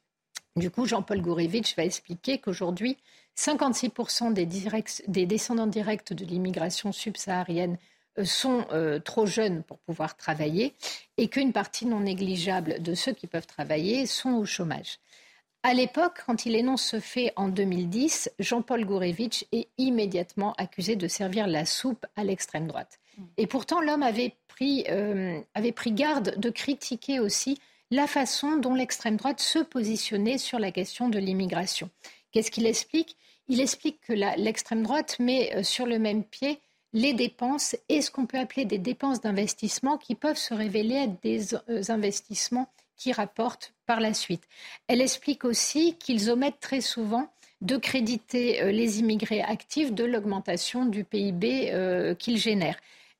[0.54, 2.96] Du coup, Jean-Paul Gourevitch va expliquer qu'aujourd'hui,
[3.36, 4.46] 56% des,
[5.08, 7.76] des, descendants directs de l'immigration subsaharienne
[8.18, 10.74] euh, sont euh, trop jeunes pour pouvoir travailler
[11.16, 15.00] et qu'une partie non négligeable de ceux qui peuvent travailler sont au chômage.
[15.68, 21.08] À l'époque, quand il énonce ce fait en 2010, Jean-Paul Gourevitch est immédiatement accusé de
[21.08, 23.00] servir la soupe à l'extrême droite.
[23.18, 23.22] Mm.
[23.38, 27.58] Et pourtant, l'homme avait pris, euh, avait pris garde de critiquer aussi
[27.90, 31.90] la façon dont l'extrême droite se positionnait sur la question de l'immigration.
[32.30, 33.16] Qu'est-ce qu'il explique?
[33.48, 36.60] Il explique que l'extrême droite met euh, sur le même pied
[36.92, 41.20] les dépenses et ce qu'on peut appeler des dépenses d'investissement qui peuvent se révéler être
[41.22, 44.42] des euh, investissements qui rapportent par la suite.
[44.88, 47.30] Elle explique aussi qu'ils omettent très souvent
[47.60, 52.78] de créditer les immigrés actifs de l'augmentation du PIB qu'ils génèrent.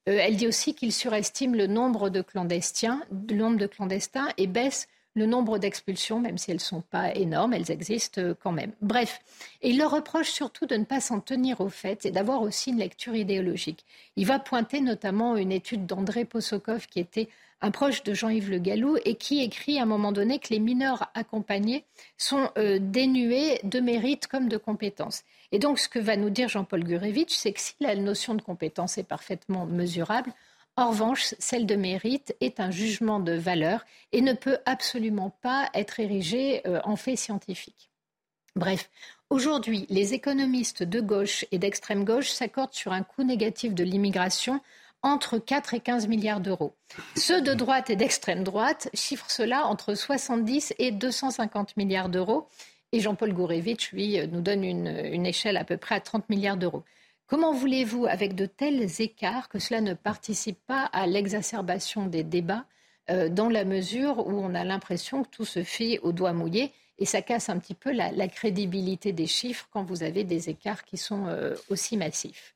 [0.09, 4.47] Euh, elle dit aussi qu'il surestime le nombre de clandestins, le nombre de clandestins et
[4.47, 8.53] baisse le nombre d'expulsions, même si elles ne sont pas énormes, elles existent euh, quand
[8.53, 8.73] même.
[8.83, 9.21] Bref,
[9.63, 12.71] et il leur reproche surtout de ne pas s'en tenir au fait et d'avoir aussi
[12.71, 13.85] une lecture idéologique.
[14.17, 17.29] Il va pointer notamment une étude d'André Posokov, qui était
[17.61, 20.59] un proche de Jean-Yves Le Gallou, et qui écrit à un moment donné que les
[20.59, 21.85] mineurs accompagnés
[22.19, 25.23] sont euh, dénués de mérite comme de compétences.
[25.53, 28.43] Et donc, ce que va nous dire Jean-Paul Gurevitch, c'est que si la notion de
[28.43, 30.33] compétence est parfaitement mesurable,
[30.79, 35.71] en revanche, celle de mérite est un jugement de valeur et ne peut absolument pas
[35.73, 37.91] être érigée euh, en fait scientifique.
[38.57, 38.91] Bref,
[39.31, 44.61] aujourd'hui, les économistes de gauche et d'extrême gauche s'accordent sur un coût négatif de l'immigration
[45.03, 46.75] entre 4 et 15 milliards d'euros.
[47.17, 52.49] Ceux de droite et d'extrême droite chiffrent cela entre 70 et 250 milliards d'euros.
[52.93, 56.85] Et Jean-Paul Gourevitch, lui, nous donne une, échelle à peu près à 30 milliards d'euros.
[57.27, 62.65] Comment voulez-vous, avec de tels écarts, que cela ne participe pas à l'exacerbation des débats,
[63.11, 66.73] euh, dans la mesure où on a l'impression que tout se fait au doigt mouillé
[66.99, 70.85] Et ça casse un petit peu la, crédibilité des chiffres quand vous avez des écarts
[70.85, 71.27] qui sont
[71.69, 72.56] aussi massifs?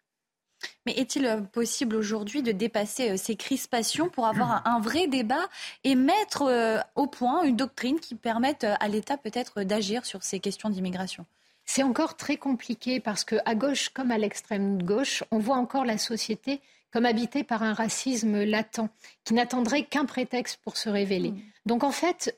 [0.87, 5.49] Mais est-il euh, possible aujourd'hui de dépasser euh, ces crispations pour avoir un, vrai débat
[5.85, 10.41] et mettre euh, au point une doctrine qui permette à l'État peut-être d'agir sur ces
[10.41, 11.27] questions d'immigration?
[11.65, 15.99] C'est encore très compliqué parce qu'à gauche comme à l'extrême gauche, on voit encore la
[15.99, 16.61] société
[16.93, 18.81] comme habitée par un racisme latent
[19.25, 21.31] qui n'attendrait qu'un prétexte pour se révéler.
[21.31, 21.41] Mmh.
[21.67, 22.35] Donc en fait,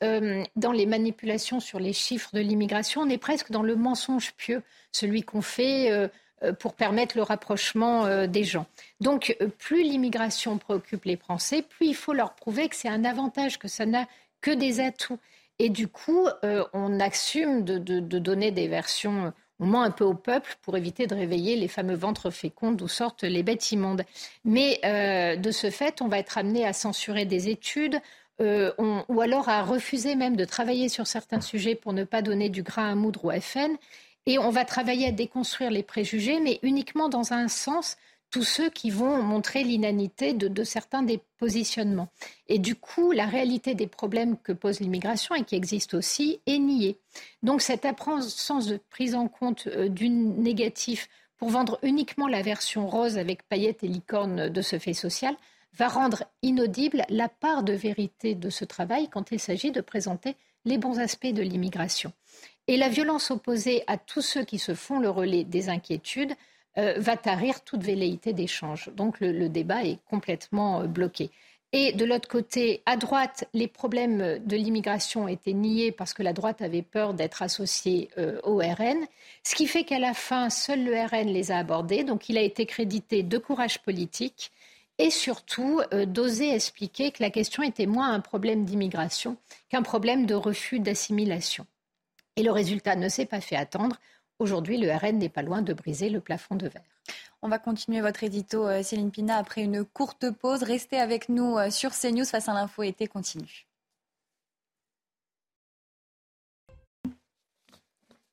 [0.55, 4.61] dans les manipulations sur les chiffres de l'immigration, on est presque dans le mensonge pieux,
[4.91, 6.07] celui qu'on fait euh,
[6.51, 8.65] pour permettre le rapprochement euh, des gens.
[8.99, 13.05] Donc, euh, plus l'immigration préoccupe les Français, plus il faut leur prouver que c'est un
[13.05, 14.07] avantage, que ça n'a
[14.41, 15.19] que des atouts.
[15.59, 16.27] Et du coup,
[16.73, 21.13] on assume de, donner des versions, on ment un peu au peuple pour éviter de
[21.13, 24.03] réveiller les fameux ventres féconds d'où sortent les bêtes immondes.
[24.43, 28.01] Mais de ce fait, on va être amené à censurer des études,
[28.41, 32.63] ou alors à refuser même de travailler sur certains sujets pour ne pas donner du
[32.63, 33.77] grain à moudre au FN.
[34.25, 37.97] Et on va travailler à déconstruire les préjugés, mais uniquement dans un sens,
[38.33, 42.07] tous ceux qui vont montrer l'inanité de, certains des positionnements.
[42.47, 46.57] Et du coup, la réalité des problèmes que pose l'immigration et qui existe aussi est
[46.57, 46.97] niée.
[47.43, 52.87] Donc cette absence de prise en compte euh, du négatif pour vendre uniquement la version
[52.87, 55.35] rose avec paillettes et licornes de ce fait social
[55.77, 60.35] va rendre inaudible la part de vérité de ce travail quand il s'agit de présenter
[60.65, 62.13] les bons aspects de l'immigration.
[62.67, 66.33] Et la violence opposée à tous ceux qui se font le relais des inquiétudes
[66.77, 68.89] euh, va tarir toute velléité d'échange.
[68.95, 71.29] Donc le, débat est complètement euh, bloqué.
[71.73, 76.31] Et de l'autre côté, à droite, les problèmes de l'immigration étaient niés parce que la
[76.31, 79.05] droite avait peur d'être associée euh, au RN,
[79.43, 82.03] ce qui fait qu'à la fin, seul le RN les a abordés.
[82.03, 84.51] Donc il a été crédité de courage politique
[84.99, 89.37] et surtout d'oser expliquer que la question était moins un problème d'immigration
[89.69, 91.65] qu'un problème de refus d'assimilation.
[92.35, 93.97] Et le résultat ne s'est pas fait attendre.
[94.39, 96.83] Aujourd'hui, le RN n'est pas loin de briser le plafond de verre.
[97.41, 100.63] On va continuer votre édito, euh, Céline Pina, après une courte pause.
[100.63, 103.67] Restez avec nous euh, sur CNews face à l'info été continue.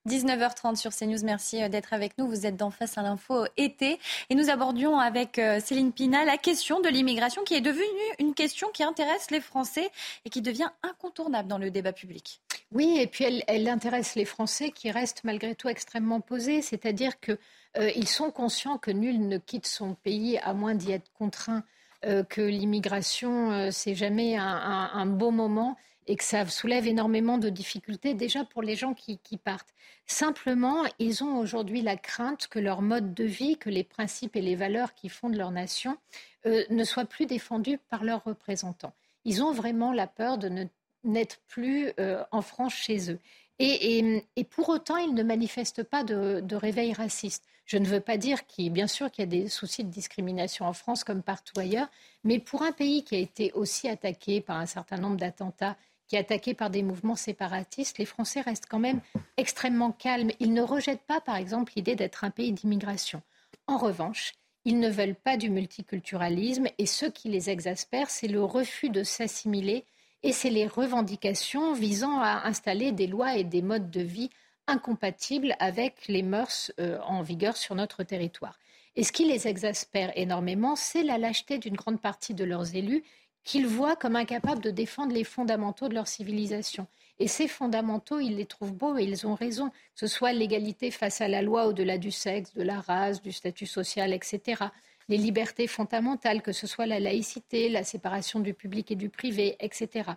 [0.08, 1.22] 19h30 sur CNews.
[1.24, 2.28] Merci euh, d'être avec nous.
[2.28, 3.98] Vous êtes dans Face à l'info été.
[4.30, 8.68] Et nous abordions avec Céline Pina la question de l'immigration qui est devenue une question
[8.72, 9.90] qui intéresse les Français
[10.24, 12.40] et qui devient incontournable dans le débat public.
[12.72, 16.62] Oui, et puis elle, intéresse les Français qui restent malgré tout extrêmement posés.
[16.62, 17.36] C'est-à-dire qu'ils
[17.78, 21.64] euh, sont conscients que nul ne quitte son pays à moins d'y être contraint.
[22.02, 28.44] que l'immigration, c'est jamais un, beau moment et que ça soulève énormément de difficultés déjà
[28.44, 29.72] pour les gens qui, partent.
[30.06, 34.40] Simplement, ils ont aujourd'hui la crainte que leur mode de vie, que les principes et
[34.40, 35.96] les valeurs qui fondent leur nation
[36.46, 38.92] euh, ne soient plus défendus par leurs représentants.
[39.24, 40.64] Ils ont vraiment la peur de ne
[41.04, 43.18] n'être plus euh, en France chez eux.
[43.62, 47.44] Et, pour autant, ils ne manifestent pas de, réveil raciste.
[47.66, 50.64] Je ne veux pas dire qu'il, bien sûr qu'il y a des soucis de discrimination
[50.64, 51.88] en France comme partout ailleurs,
[52.24, 55.76] mais pour un pays qui a été aussi attaqué par un certain nombre d'attentats
[56.08, 59.00] qui est attaqué par des mouvements séparatistes, les Français restent quand même
[59.36, 60.30] extrêmement calmes.
[60.40, 63.22] Ils ne rejettent pas, par exemple, l'idée d'être un pays d'immigration.
[63.68, 64.32] En revanche,
[64.64, 69.04] ils ne veulent pas du multiculturalisme et ce qui les exaspère, c'est le refus de
[69.04, 69.84] s'assimiler
[70.22, 74.30] et c'est les revendications visant à installer des lois et des modes de vie
[74.66, 78.58] incompatibles avec les mœurs euh, en vigueur sur notre territoire.
[78.96, 83.02] Et ce qui les exaspère énormément, c'est la lâcheté d'une grande partie de leurs élus
[83.44, 86.86] qu'ils voient comme incapables de défendre les fondamentaux de leur civilisation.
[87.18, 90.90] Et ces fondamentaux, ils les trouvent beaux et ils ont raison, que ce soit l'égalité
[90.90, 94.64] face à la loi au-delà du sexe, de la race, du statut social, etc.
[95.08, 99.56] Les libertés fondamentales, que ce soit la laïcité, la séparation du public et du privé,
[99.60, 100.10] etc.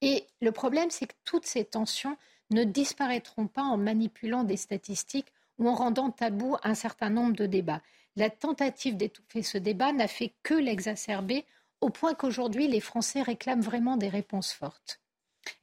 [0.00, 2.16] Et le problème, c'est que toutes ces tensions
[2.50, 7.46] ne disparaîtront pas en manipulant des statistiques ou en rendant tabou un certain nombre de
[7.46, 7.82] débats.
[8.16, 11.46] La tentative d'étouffer ce débat n'a fait que l'exacerber
[11.80, 15.01] au point qu'aujourd'hui, les Français réclament vraiment des réponses fortes.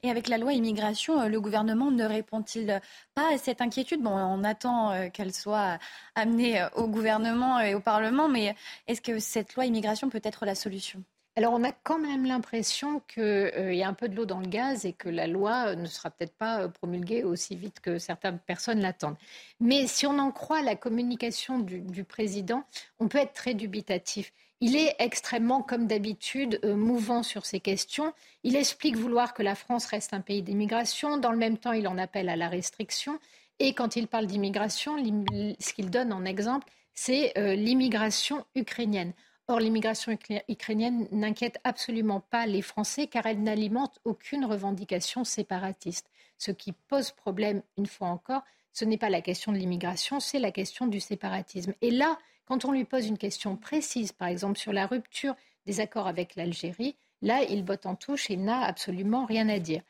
[0.04, 2.82] Et avec la loi immigration, euh, le gouvernement ne répond-il
[3.14, 4.02] pas à cette inquiétude?
[4.02, 5.78] Bon, on attend euh, qu'elle soit
[6.16, 8.56] amenée euh, au gouvernement et au Parlement, mais
[8.88, 11.04] est-ce que cette loi immigration peut être la solution?
[11.36, 14.48] Alors on a quand même l'impression qu'il y a un peu de l'eau dans le
[14.48, 18.82] gaz et que la loi ne sera peut-être pas promulguée aussi vite que certaines personnes
[18.82, 19.16] l'attendent.
[19.62, 22.66] Mais si on en croit la communication du président,
[23.00, 24.34] on peut être très dubitatif.
[24.62, 28.14] Il est extrêmement, comme d'habitude, euh, mouvant sur ces questions.
[28.44, 31.18] Il explique vouloir que la France reste un pays d'immigration.
[31.18, 33.20] Dans le même temps, il en appelle à la restriction.
[33.60, 39.14] Et quand il parle d'immigration, ce qu'il donne en exemple, c'est euh, l'immigration ukrainienne.
[39.48, 40.16] Or, l'immigration
[40.48, 46.08] ukrainienne n'inquiète absolument pas les Français car elle n'alimente aucune revendication séparatiste.
[46.38, 48.44] Ce qui pose problème, une fois encore,
[48.74, 51.74] ce n'est pas la question de l'immigration, c'est la question du séparatisme.
[51.82, 55.36] Et là, quand on lui pose une question précise, par exemple sur la rupture
[55.68, 59.84] des accords avec l'Algérie, là, il botte en touche et n'a absolument rien à dire.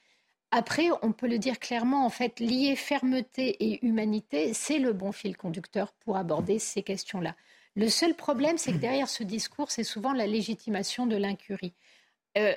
[0.52, 5.14] Après, on peut le dire clairement, en fait, lier fermeté et humanité, c'est le bon
[5.14, 7.36] fil conducteur pour aborder ces questions-là.
[7.76, 11.74] Le seul problème, c'est que derrière ce discours, c'est souvent la légitimation de l'incurie.
[12.38, 12.54] Euh,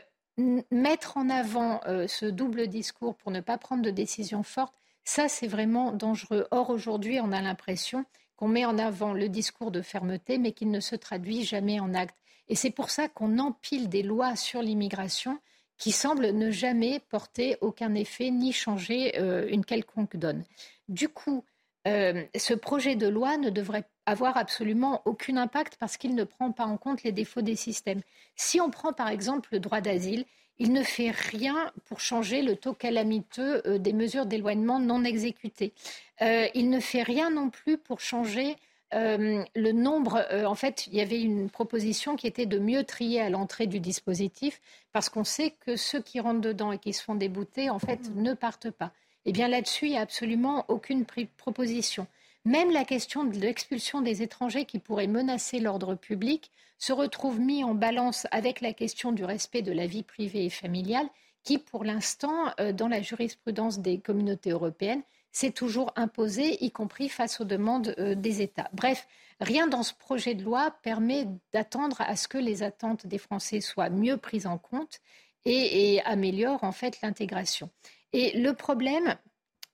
[0.71, 5.29] mettre en avant euh, ce double discours pour ne pas prendre de décision forte, ça,
[5.29, 6.49] c'est vraiment dangereux.
[6.51, 8.05] Or, aujourd'hui, on a l'impression
[8.43, 11.95] qu'on met en avant le discours de fermeté, mais qu'il ne se traduit jamais en
[11.95, 12.19] actes.
[12.49, 15.39] Et c'est pour ça qu'on empile des lois sur l'immigration
[15.79, 20.43] qui semble ne jamais porter aucun effet ni changer euh, une quelconque donne.
[20.89, 21.45] Du coup,
[21.87, 26.53] euh, ce projet de loi ne devrait avoir absolument aucun impact parce qu'il ne prend
[26.53, 28.03] pas en compte les défauts des systèmes.
[28.37, 30.25] Si on prend par exemple le droit d'asile,
[30.59, 35.73] il ne fait rien pour changer le taux calamiteux euh, des mesures d'éloignement non exécutées.
[36.21, 38.57] il ne fait rien non plus pour changer
[38.95, 42.85] euh, le nombre, euh, en fait, il y avait une proposition qui était de mieux
[42.85, 44.61] trier à l'entrée du dispositif,
[44.93, 48.11] parce qu'on sait que ceux qui rentrent dedans et qui se font débouter, en fait,
[48.11, 48.23] mmh.
[48.23, 48.93] ne partent pas.
[49.25, 52.07] Eh bien, là-dessus, il n'y a absolument aucune proposition.
[52.45, 57.63] Même la question de l'expulsion des étrangers qui pourraient menacer l'ordre public se retrouve mis
[57.63, 61.09] en balance avec la question du respect de la vie privée et familiale,
[61.45, 65.03] qui, pour l'instant, euh, dans la jurisprudence des communautés européennes,
[65.33, 68.69] c'est toujours imposé, y compris face aux demandes euh, des États.
[68.73, 69.09] Bref,
[69.41, 73.61] rien dans ce projet de loi permet d'attendre à ce que les attentes des Français
[73.61, 75.01] soient mieux prises en compte
[75.45, 77.71] et, améliore en fait l'intégration.
[78.13, 79.17] Et le problème,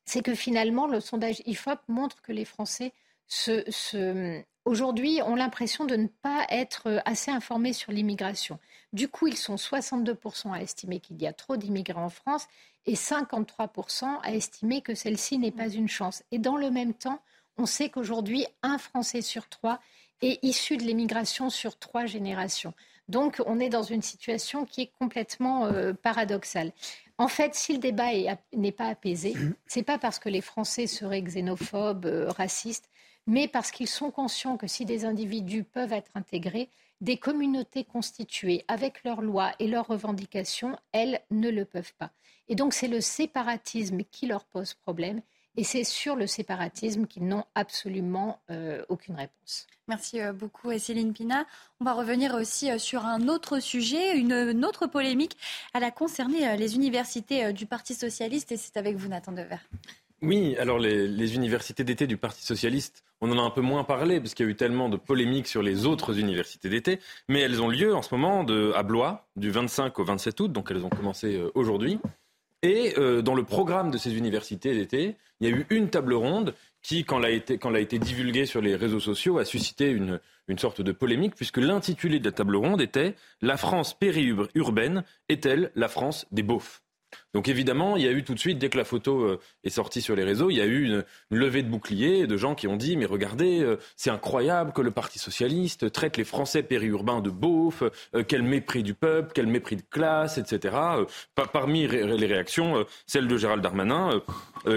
[0.08, 2.94] c'est que finalement, le sondage IFOP montre que les Français
[4.64, 8.58] aujourd'hui ont l'impression de ne pas être assez informés sur l'immigration.
[8.94, 12.46] Du coup, ils sont 62% à estimer qu'il y a trop d'immigrés en France
[12.86, 16.22] et 53% à estimer que celle-ci n'est pas une chance.
[16.30, 17.20] Et dans le même temps,
[17.58, 19.78] on sait qu'aujourd'hui, un Français sur trois
[20.22, 22.72] est issu de l'immigration sur trois générations.
[23.08, 26.72] Donc, on est dans une situation qui est complètement euh, paradoxale.
[27.18, 28.10] En fait, si le débat
[28.52, 29.34] n'est pas apaisé,
[29.66, 32.88] c'est pas parce que les Français seraient xénophobes, euh, racistes,
[33.26, 38.64] mais parce qu'ils sont conscients que si des individus peuvent être intégrés, des communautés constituées
[38.68, 42.10] avec leurs lois et leurs revendications, elles ne le peuvent pas.
[42.48, 45.20] Et donc c'est le séparatisme qui leur pose problème.
[45.58, 49.66] Et c'est sur le séparatisme qu'ils n'ont absolument euh, aucune réponse.
[49.88, 51.46] Merci euh, beaucoup, Céline Pina.
[51.80, 55.36] On va revenir aussi euh, sur un autre sujet, une, autre polémique.
[55.74, 59.56] Elle a concerné les universités du Parti socialiste et c'est avec vous, Nathan Dever.
[60.22, 64.20] Oui, alors les, universités d'été du Parti socialiste, on en a un peu moins parlé
[64.20, 67.60] parce qu'il y a eu tellement de polémiques sur les autres universités d'été, mais elles
[67.60, 70.84] ont lieu en ce moment de, à Blois du 25 au 27 août, donc elles
[70.84, 71.98] ont commencé aujourd'hui.
[72.62, 76.14] Et euh, dans le programme de ces universités d'été, il y a eu une table
[76.14, 79.90] ronde qui, quand elle a été, quand été divulguée sur les réseaux sociaux, a suscité
[79.90, 85.04] une, une sorte de polémique, puisque l'intitulé de la table ronde était La France périurbaine
[85.28, 86.82] est-elle la France des beaufs?
[87.34, 89.70] Donc évidemment, il y a eu tout de suite, dès que la photo euh, est
[89.70, 92.66] sortie sur les réseaux, il y a eu une, levée de boucliers de gens qui
[92.66, 97.20] ont dit, mais regardez, euh, c'est incroyable que le Parti socialiste traite les Français périurbains
[97.20, 97.82] de beaufs,
[98.14, 100.76] euh, quel mépris du peuple, quel mépris de classe, etc.
[101.52, 104.22] parmi les réactions, celle de Gérald Darmanin,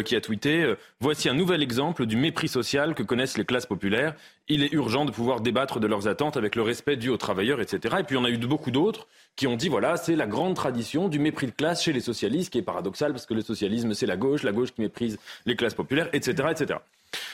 [0.06, 4.16] qui a tweeté, voici un nouvel exemple du mépris social que connaissent les classes populaires.
[4.48, 7.62] Il est urgent de pouvoir débattre de leurs attentes avec le respect dû aux travailleurs,
[7.62, 7.98] etc.
[8.00, 11.08] Et puis on a eu beaucoup d'autres qui ont dit voilà, c'est la grande tradition
[11.08, 14.06] du mépris de classe chez les socialistes, qui est paradoxal parce que le socialisme, c'est
[14.06, 16.50] la gauche, la gauche qui méprise les classes populaires, etc.
[16.52, 16.80] etc.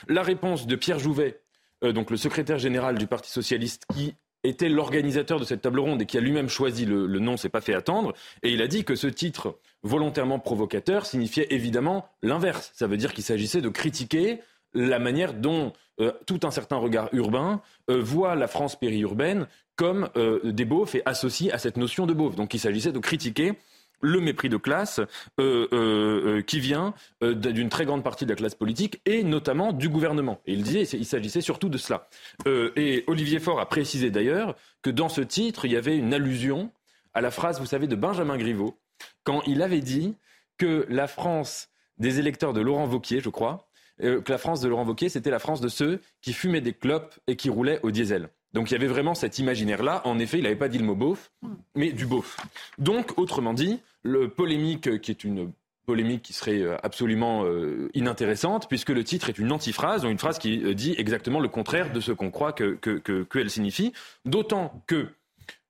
[0.08, 1.40] La réponse de Pierre Jouvet,
[1.84, 6.02] euh, donc le secrétaire général du Parti socialiste, qui était l'organisateur de cette table ronde
[6.02, 8.68] et qui a lui-même choisi le, le nom, s'est pas fait attendre, et il a
[8.68, 12.72] dit que ce titre volontairement provocateur signifiait évidemment l'inverse.
[12.74, 14.40] Ça veut dire qu'il s'agissait de critiquer
[14.74, 20.10] la manière dont euh, tout un certain regard urbain euh, voit la France périurbaine comme
[20.16, 22.36] euh, des beaufs et associe à cette notion de beauf.
[22.36, 23.54] Donc il s'agissait de critiquer
[24.00, 25.02] le mépris de classe
[25.40, 30.40] qui vient d'une très grande partie de la classe politique et notamment du gouvernement.
[30.46, 32.08] Et il disait il s'agissait surtout de cela.
[32.46, 36.70] et Olivier Faure a précisé d'ailleurs que dans ce titre, il y avait une allusion
[37.16, 38.78] à la phrase, vous savez, de Benjamin Griveaux,
[39.24, 40.16] quand il avait dit
[40.60, 43.67] que la France des électeurs de Laurent Vauquier, je crois,
[44.04, 46.74] euh, que la France de Laurent Wauquiez, c'était la France de ceux qui fumaient des
[46.74, 48.30] clopes et qui roulaient au diesel.
[48.54, 50.02] Donc il y avait vraiment cet imaginaire-là.
[50.06, 51.32] En effet, il n'avait pas dit le mot beauf,
[51.76, 52.38] mais du beauf.
[52.78, 55.52] Donc, autrement dit, le polémique qui est une
[55.88, 60.20] polémique qui serait euh, absolument euh, inintéressante, puisque le titre est une antiphrase, ou une
[60.20, 63.94] phrase qui euh, dit exactement le contraire de ce qu'on croit qu'elle que, que, signifie.
[64.26, 65.08] D'autant que,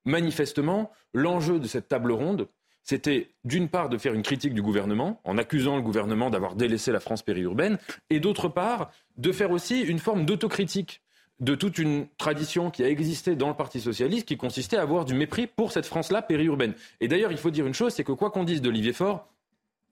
[0.05, 2.47] manifestement, l'enjeu de cette table ronde,
[2.87, 6.93] c'était d'une part de faire une critique du gouvernement, en accusant le gouvernement d'avoir délaissé
[6.93, 7.77] la France périurbaine,
[8.09, 11.01] et d'autre part de faire aussi une forme d'autocritique
[11.41, 15.03] de toute une tradition qui a existé dans le Parti socialiste, qui consistait à avoir
[15.03, 16.73] du mépris pour cette France-là périurbaine.
[17.01, 19.27] Et d'ailleurs, il faut dire une chose, c'est que quoi qu'on dise d'Olivier Faure,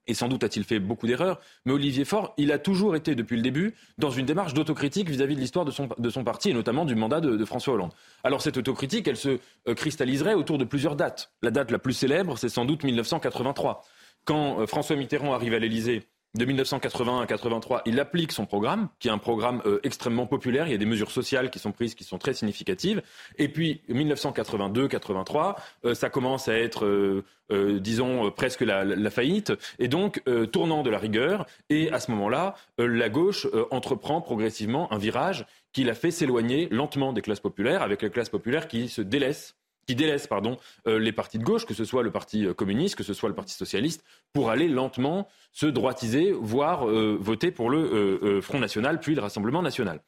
[0.06, 3.36] et sans doute a-t-il fait beaucoup d'erreurs, mais Olivier Faure, il a toujours été depuis
[3.36, 6.54] le début dans une démarche d'autocritique vis-à-vis de l'histoire de son, de son, parti et
[6.54, 7.92] notamment du mandat de, François Hollande.
[8.24, 9.38] Alors cette autocritique, elle se
[9.68, 11.32] euh, cristalliserait autour de plusieurs dates.
[11.42, 13.82] La date la plus célèbre, c'est sans doute 1983.
[14.24, 16.02] Quand euh, François Mitterrand arrive à l'Élysée
[16.36, 20.66] de 1981 à 83, il applique son programme, qui est un programme euh, extrêmement populaire.
[20.66, 23.02] Il y a des mesures sociales qui sont prises, qui sont très significatives.
[23.38, 29.88] Et puis 1982-83, euh, ça commence à être, euh, disons, presque la, la, faillite, et
[29.88, 30.22] donc
[30.52, 31.46] tournant de la rigueur.
[31.70, 37.12] Et à ce moment-là, la gauche entreprend progressivement un virage qui l'a fait s'éloigner lentement
[37.12, 39.54] des classes populaires, avec les classes populaires qui se délaissent
[39.86, 42.96] qui délaisse pardon, euh, les partis de gauche, que ce soit le Parti euh, communiste,
[42.96, 47.70] que ce soit le Parti socialiste, pour aller lentement se droitiser, voire euh, voter pour
[47.70, 50.00] le Front national, puis le Rassemblement national.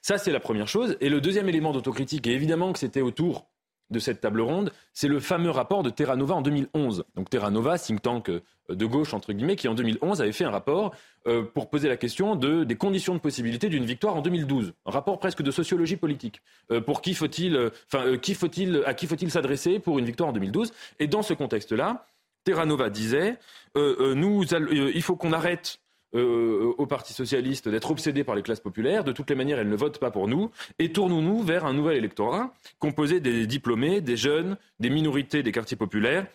[0.00, 0.96] Ça, c'est la première chose.
[1.00, 3.46] Et le deuxième élément d'autocritique, et évidemment que c'était autour
[3.90, 7.04] de cette table ronde, c'est le fameux rapport de Terra Nova en 2011.
[7.14, 10.44] Donc Terra Nova, think tank euh, de gauche, entre guillemets, qui en 2011 avait fait
[10.44, 10.94] un rapport
[11.26, 14.72] euh, pour poser la question de, des conditions de possibilité d'une victoire en 2012.
[14.86, 16.40] Un rapport presque de sociologie politique.
[16.70, 20.32] Euh, pour qui faut-il, enfin, qui faut-il, à qui faut-il s'adresser pour une victoire en
[20.32, 22.06] 2012 Et dans ce contexte-là,
[22.44, 23.38] Terra Nova disait,
[23.74, 25.80] nous, il faut qu'on arrête
[26.14, 29.02] euh, au Parti socialiste d'être obsédé par les classes populaires.
[29.02, 30.50] De toutes les manières, elles ne votent pas pour nous.
[30.78, 35.76] Et tournons-nous vers un nouvel électorat composé des diplômés, des jeunes, des minorités des quartiers
[35.76, 36.26] populaires.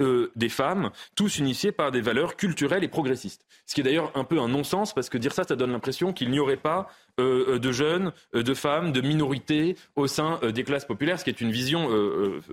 [0.00, 3.46] Euh, des femmes, tous unifiés par des valeurs culturelles et progressistes.
[3.66, 6.12] Ce qui est d'ailleurs un peu un non-sens, parce que dire ça, ça donne l'impression
[6.12, 6.88] qu'il n'y aurait pas
[7.20, 11.40] euh, de jeunes, de femmes, de minorités au sein des classes populaires, ce qui est
[11.40, 11.88] une vision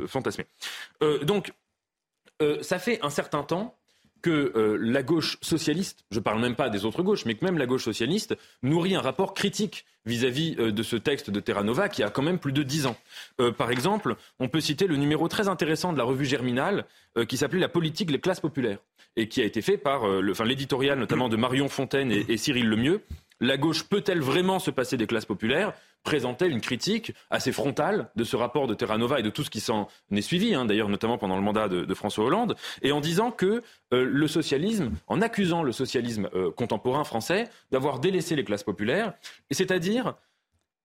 [0.05, 0.45] fantasmée.
[1.23, 1.53] donc,
[2.61, 3.78] ça fait un certain temps
[4.21, 7.45] que euh, la gauche socialiste, je ne parle même pas des autres gauches, mais que
[7.45, 11.63] même la gauche socialiste nourrit un rapport critique vis-à-vis euh, de ce texte de Terra
[11.63, 12.97] Nova qui a quand même plus de dix ans.
[13.39, 16.85] Euh, par exemple, on peut citer le numéro très intéressant de la revue Germinal
[17.27, 18.77] qui s'appelait La politique des classes populaires
[19.17, 20.07] et qui a été fait par
[20.45, 23.01] l'éditorial notamment de Marion Fontaine et, et Cyril Lemieux.
[23.41, 25.73] La gauche peut-elle vraiment se passer des classes populaires?
[26.09, 29.51] Présentait une critique assez frontale de ce rapport de Terra Nova et de tout ce
[29.51, 32.99] qui s'en est suivi, hein, d'ailleurs notamment pendant le mandat de, François Hollande, et en
[32.99, 33.61] disant que
[33.93, 39.13] euh, le socialisme, en accusant le socialisme euh, contemporain français d'avoir délaissé les classes populaires,
[39.51, 40.15] c'est-à-dire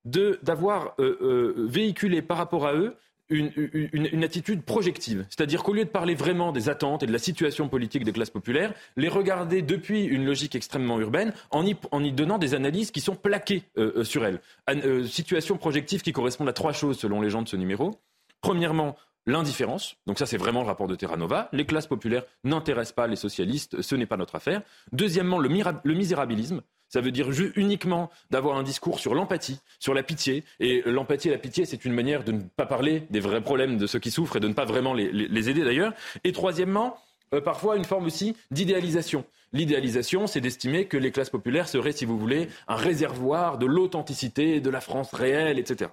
[0.05, 2.95] d'avoir euh, véhiculé par rapport à eux
[3.31, 5.25] une, attitude projective.
[5.31, 8.31] C'est-à-dire qu'au lieu de parler vraiment des attentes et de la situation politique des classes
[8.31, 13.17] populaires, les regarder depuis une logique extrêmement urbaine en y, donnant des analyses qui sont
[13.17, 14.41] plaquées euh, euh, sur elles.
[14.69, 17.99] Euh, situation projective qui correspondent à trois choses selon les gens de ce numéro.
[18.41, 18.97] Premièrement,
[19.27, 19.97] l'indifférence.
[20.07, 21.49] Donc ça, c'est vraiment le rapport de Terra Nova.
[21.53, 24.63] Les classes populaires n'intéressent pas les socialistes, ce n'est pas notre affaire.
[24.93, 26.61] Deuxièmement, le misérabilisme.
[26.89, 30.45] Ça veut dire uniquement d'avoir un discours sur l'empathie, sur la pitié.
[30.61, 33.79] Et l'empathie et la pitié, c'est une manière de ne pas parler des vrais problèmes
[33.79, 35.93] de ceux qui souffrent et de ne pas vraiment les, aider d'ailleurs.
[36.23, 36.97] Et troisièmement,
[37.35, 39.25] euh, parfois une forme aussi d'idéalisation.
[39.53, 44.61] L'idéalisation, c'est d'estimer que les classes populaires seraient, si vous voulez, un réservoir de l'authenticité,
[44.61, 45.91] de la France réelle, etc.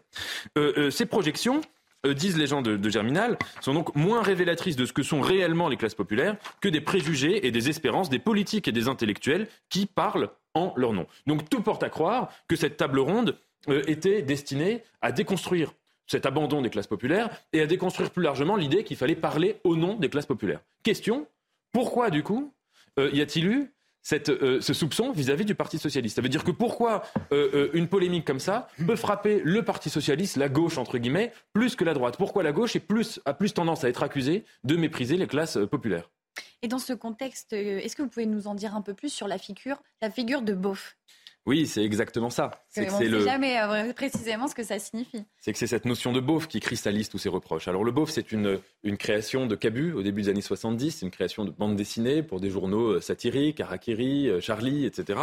[0.57, 1.61] Euh, euh, ces projections,
[2.15, 5.77] disent les gens de, Germinal, sont donc moins révélatrices de ce que sont réellement les
[5.77, 10.31] classes populaires que des préjugés et des espérances des politiques et des intellectuels qui parlent
[10.53, 11.07] en leur nom.
[11.27, 13.37] Donc tout porte à croire que cette table ronde
[13.69, 15.73] euh, était destinée à déconstruire
[16.07, 19.75] cet abandon des classes populaires et à déconstruire plus largement l'idée qu'il fallait parler au
[19.75, 20.61] nom des classes populaires.
[20.83, 21.27] Question,
[21.71, 22.53] pourquoi du coup
[22.99, 23.71] euh, y a-t-il eu
[24.29, 26.15] euh, ce soupçon vis-à-vis du Parti socialiste?
[26.15, 30.49] Ça veut dire que pourquoi une polémique comme ça peut frapper le Parti socialiste, la
[30.49, 32.17] gauche entre guillemets, plus que la droite?
[32.17, 36.09] Pourquoi la gauche plus, a plus tendance à être accusée de mépriser les classes populaires?
[36.61, 39.09] Et dans ce contexte, euh, est-ce que vous pouvez nous en dire un peu plus
[39.09, 40.97] sur la figure, la figure de Beauf?
[41.47, 42.51] Oui, c'est exactement ça.
[42.77, 45.23] on ne sait jamais euh, précisément ce que ça signifie.
[45.39, 47.67] C'est que c'est cette notion de beauf qui cristallise tous ces reproches.
[47.67, 51.05] Alors le beauf, c'est une, une création de Cabu au début des années 70, c'est
[51.05, 55.19] une création de bande dessinée pour des journaux euh, satiriques, Harakiri, Charlie, etc.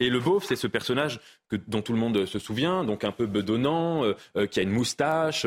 [0.00, 3.12] Et le beauf, c'est ce personnage que, dont tout le monde se souvient, donc un
[3.12, 4.02] peu bedonnant,
[4.50, 5.46] qui a une moustache,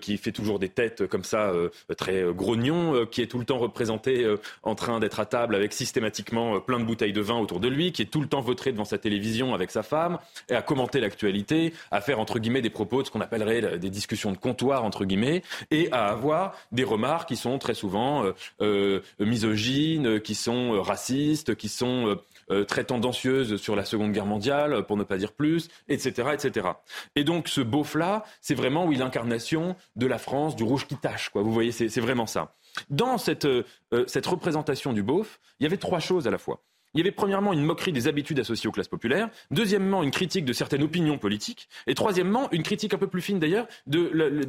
[0.00, 1.52] qui fait toujours des têtes comme ça,
[1.96, 4.32] très grognon, qui est tout le temps représenté
[4.62, 7.92] en train d'être à table avec systématiquement plein de bouteilles de vin autour de lui,
[7.92, 11.00] qui est tout le temps vautré devant sa télévision avec sa femme, et à commenter
[11.00, 14.84] l'actualité, à faire entre guillemets des propos de ce qu'on appellerait des discussions de comptoir
[14.84, 20.34] entre guillemets, et à avoir des remarques qui sont très souvent euh, euh, misogynes, qui
[20.34, 22.16] sont racistes, qui sont
[22.66, 26.66] très tendancieuses sur la Seconde Guerre mondiale, pour ne pas dire plus, etc., etc.
[27.14, 31.28] Et donc ce beauf-là, c'est vraiment oui l'incarnation de la France, du rouge qui tâche,
[31.28, 31.42] quoi.
[31.42, 32.54] Vous voyez, c'est vraiment ça.
[32.88, 33.46] Dans cette,
[34.08, 36.60] cette représentation du beauf, il y avait trois choses à la fois.
[36.94, 40.44] Il y avait premièrement une moquerie des habitudes associées aux classes populaires, deuxièmement une critique
[40.44, 44.44] de certaines opinions politiques, et troisièmement une critique un peu plus fine d'ailleurs de,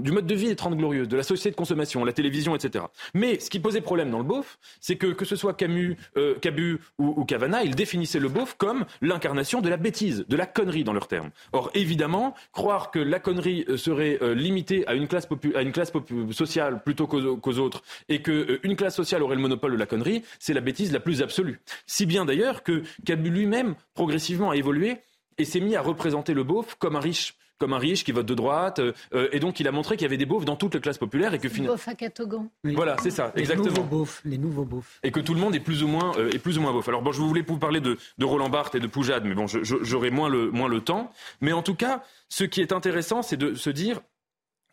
[0.00, 2.86] du mode de vie des Trente Glorieuses, de la société de consommation, la télévision, etc.
[3.14, 6.38] Mais ce qui posait problème dans le beauf, c'est que que ce soit Camus, euh,
[6.40, 10.46] Cabu ou, ou Cavana, ils définissaient le beauf comme l'incarnation de la bêtise, de la
[10.46, 11.30] connerie dans leurs termes.
[11.52, 15.72] Or évidemment, croire que la connerie euh, serait euh, limitée à une classe, à une
[15.72, 15.92] classe
[16.32, 20.54] sociale plutôt qu'aux autres, et qu'une classe sociale aurait le monopole de la connerie, c'est
[20.54, 21.57] la bêtise la plus absolue.
[21.86, 24.98] Si bien d'ailleurs que Cabu lui-même, progressivement, a évolué
[25.38, 28.26] et s'est mis à représenter le beauf comme un riche comme un riche qui vote
[28.26, 28.78] de droite.
[28.78, 30.98] Euh, et donc, il a montré qu'il y avait des beaufs dans toutes les classes
[30.98, 31.34] populaires.
[31.34, 31.74] Et que finalement.
[31.74, 32.48] Beauf à Catogan.
[32.64, 33.68] Voilà, c'est ça, les exactement.
[33.68, 35.00] Nouveaux beaufs, les nouveaux beaufs.
[35.02, 36.88] Et que tout le monde est plus ou moins, euh, est plus ou moins beauf.
[36.88, 39.46] Alors, bon, je voulais vous parler de, de Roland Barthes et de Poujade, mais bon,
[39.46, 41.10] j'aurai moins le, moins le temps.
[41.40, 44.00] Mais en tout cas, ce qui est intéressant, c'est de se dire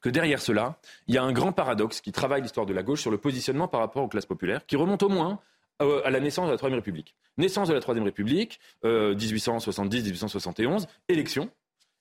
[0.01, 0.77] que derrière cela,
[1.07, 3.67] il y a un grand paradoxe qui travaille l'histoire de la gauche sur le positionnement
[3.67, 5.39] par rapport aux classes populaires, qui remonte au moins
[5.81, 7.15] euh, à la naissance de la Troisième République.
[7.37, 11.49] Naissance de la Troisième République, 1870-1871, euh, élection.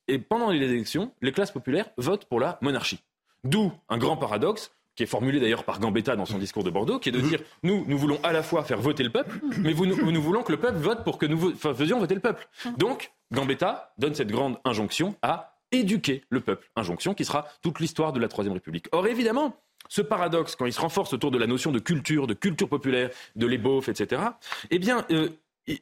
[0.07, 3.01] Et pendant les élections, les classes populaires votent pour la monarchie.
[3.43, 6.99] D'où un grand paradoxe qui est formulé d'ailleurs par Gambetta dans son discours de Bordeaux,
[6.99, 9.73] qui est de dire nous, nous voulons à la fois faire voter le peuple, mais
[9.73, 12.49] vous, nous, nous voulons que le peuple vote pour que nous faisions voter le peuple.
[12.79, 16.69] Donc, Gambetta donne cette grande injonction à éduquer le peuple.
[16.77, 18.87] Injonction qui sera toute l'histoire de la Troisième République.
[18.93, 19.57] Or, évidemment,
[19.89, 23.11] ce paradoxe, quand il se renforce autour de la notion de culture, de culture populaire,
[23.37, 24.23] de l'ébauche, etc.,
[24.71, 25.29] eh bien, euh,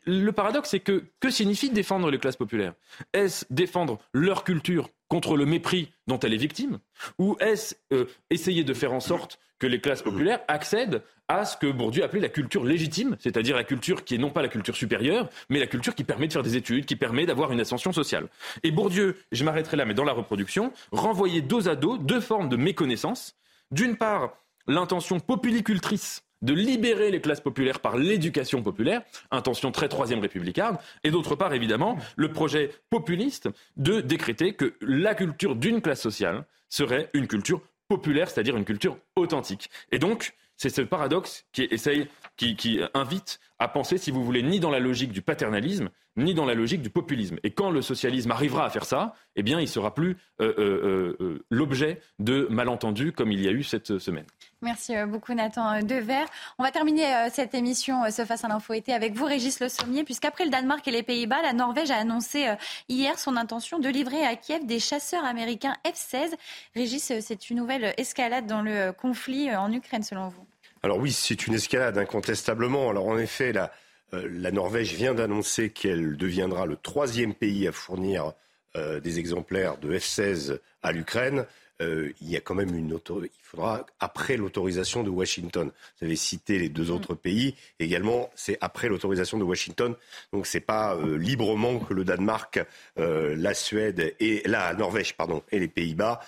[0.07, 2.75] le paradoxe, c'est que que signifie défendre les classes populaires?
[3.13, 6.79] Est-ce défendre leur culture contre le mépris dont elle est victime?
[7.19, 11.57] Ou est-ce euh, essayer de faire en sorte que les classes populaires accèdent à ce
[11.57, 14.75] que Bourdieu appelait la culture légitime, c'est-à-dire la culture qui est non pas la culture
[14.75, 17.93] supérieure, mais la culture qui permet de faire des études, qui permet d'avoir une ascension
[17.93, 18.29] sociale?
[18.65, 22.49] Et Bourdieu, je m'arrêterai là, mais dans la reproduction, renvoyait dos à dos deux formes
[22.49, 23.37] de méconnaissance
[23.73, 24.37] d'une part,
[24.69, 31.11] l'intention populicultrice de libérer les classes populaires par l'éducation populaire, intention très troisième républicaine, et
[31.11, 37.11] d'autre part, évidemment, le projet populiste de décréter que la culture d'une classe sociale serait
[37.15, 39.71] une culture populaire, c'est-à-dire une culture authentique.
[39.91, 42.07] Et donc, c'est ce paradoxe qui essaye,
[42.37, 46.45] qui, invite à penser, si vous voulez, ni dans la logique du paternalisme, ni dans
[46.45, 47.37] la logique du populisme.
[47.43, 51.17] Et quand le socialisme arrivera à faire ça, eh bien, il sera plus euh, euh,
[51.21, 54.27] euh, l'objet de malentendus comme il y a eu cette semaine.
[54.61, 56.25] Merci beaucoup Nathan Dever.
[56.59, 60.05] On va terminer cette émission Ce Face à l'Info été avec vous Régis Le Sommier,
[60.05, 62.47] puisqu'après le Danemark et les Pays-Bas, la Norvège a annoncé
[62.89, 66.35] hier son intention de livrer à Kiev des chasseurs américains F-16.
[66.77, 70.47] Régis, c'est une nouvelle escalade dans le conflit en Ukraine selon vous?
[70.83, 72.91] Alors oui, c'est une escalade incontestablement.
[72.91, 73.73] Alors en effet, la,
[74.15, 78.33] euh, la Norvège vient d'annoncer qu'elle deviendra le troisième pays à fournir
[78.77, 81.47] euh, des exemplaires de F-16 à l'Ukraine.
[81.81, 85.71] Euh, il y a quand même une il faudra après l'autorisation de Washington.
[86.01, 86.91] Vous avez cité les deux mm.
[86.91, 87.55] autres pays.
[87.79, 89.95] Également, c'est après l'autorisation de Washington.
[90.33, 92.61] Donc c'est pas librement que le Danemark,
[92.97, 96.21] la Suède et la Norvège pardon et les Pays-Bas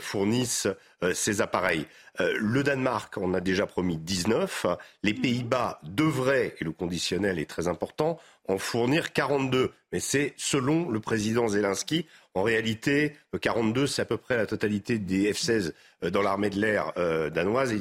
[0.00, 0.68] fournissent
[1.14, 1.86] ces appareils.
[2.20, 4.66] Euh, le Danemark en a déjà promis 19.
[5.02, 5.20] Les mhm.
[5.20, 8.18] Pays-Bas devraient, et le conditionnel est très important,
[8.48, 9.72] en fournir 42.
[9.92, 12.06] Mais c'est selon le président Zelensky.
[12.34, 15.72] En réalité, 42, c'est à peu près la totalité des F-16
[16.04, 17.74] euh, dans l'armée de l'air euh, danoise,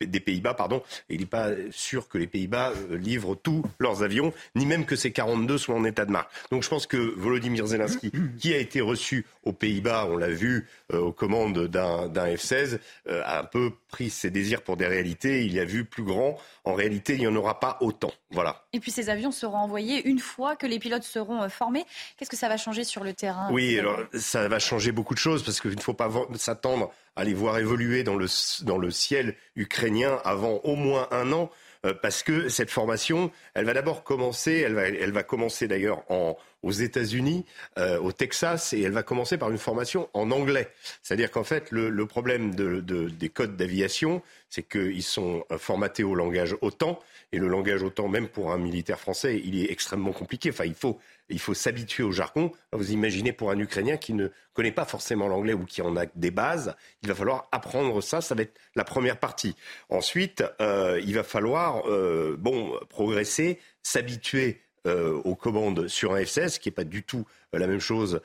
[0.00, 0.82] des Pays-Bas, pardon.
[1.08, 4.96] Et il n'est pas sûr que les Pays-Bas livrent tous leurs avions, ni même que
[4.96, 6.30] ces 42 soient en état de marque.
[6.50, 10.68] Donc je pense que Volodymyr Zelensky, qui a été reçu aux Pays-Bas, on l'a vu,
[10.92, 12.78] aux commandes d'un F-16,
[13.08, 15.44] a un peu pris ses désirs pour des réalités.
[15.44, 16.38] Il y a vu plus grand.
[16.64, 18.12] En réalité, il n'y en aura pas autant.
[18.30, 18.64] Voilà.
[18.72, 21.84] Et puis ces avions seront envoyés une fois que les pilotes seront euh, formés.
[22.16, 23.48] Qu'est-ce que ça va changer sur le terrain?
[23.50, 27.34] Oui, alors ça va changer beaucoup de choses parce qu'il ne faut pas s'attendre à
[27.34, 28.26] voir évoluer dans le,
[28.64, 31.50] dans le ciel ukrainien avant au moins un an
[31.86, 36.02] euh, parce que cette formation, elle va d'abord commencer, elle va, elle va commencer d'ailleurs
[36.10, 37.44] en, aux États-Unis,
[37.78, 40.68] euh, au Texas, et elle va commencer par une formation en anglais.
[41.02, 46.04] C'est-à-dire qu'en fait, le, le problème de, de, des codes d'aviation, c'est qu'ils sont formatés
[46.04, 46.98] au langage OTAN,
[47.32, 50.50] et le langage OTAN, même pour un militaire français, il est extrêmement compliqué.
[50.50, 50.98] Enfin, il faut,
[51.28, 52.50] il faut s'habituer au jargon.
[52.72, 56.06] Vous imaginez pour un Ukrainien qui ne connaît pas forcément l'anglais ou qui en a
[56.14, 58.20] des bases, il va falloir apprendre ça.
[58.20, 59.54] Ça va être la première partie.
[59.88, 66.68] Ensuite, euh, il va falloir, euh, bon, progresser, s'habituer aux commandes sur un F-16, qui
[66.68, 68.20] n'est pas du tout la même chose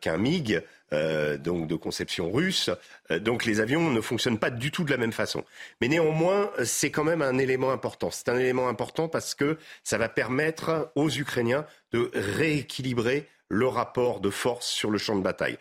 [0.00, 2.70] qu'un MiG, donc de conception russe.
[3.20, 5.44] donc les avions ne fonctionnent pas du tout de la même façon.
[5.80, 8.10] Mais néanmoins, c'est quand même un élément important.
[8.10, 14.20] C'est un élément important parce que ça va permettre aux Ukrainiens de rééquilibrer le rapport
[14.20, 15.58] de force sur le champ de bataille.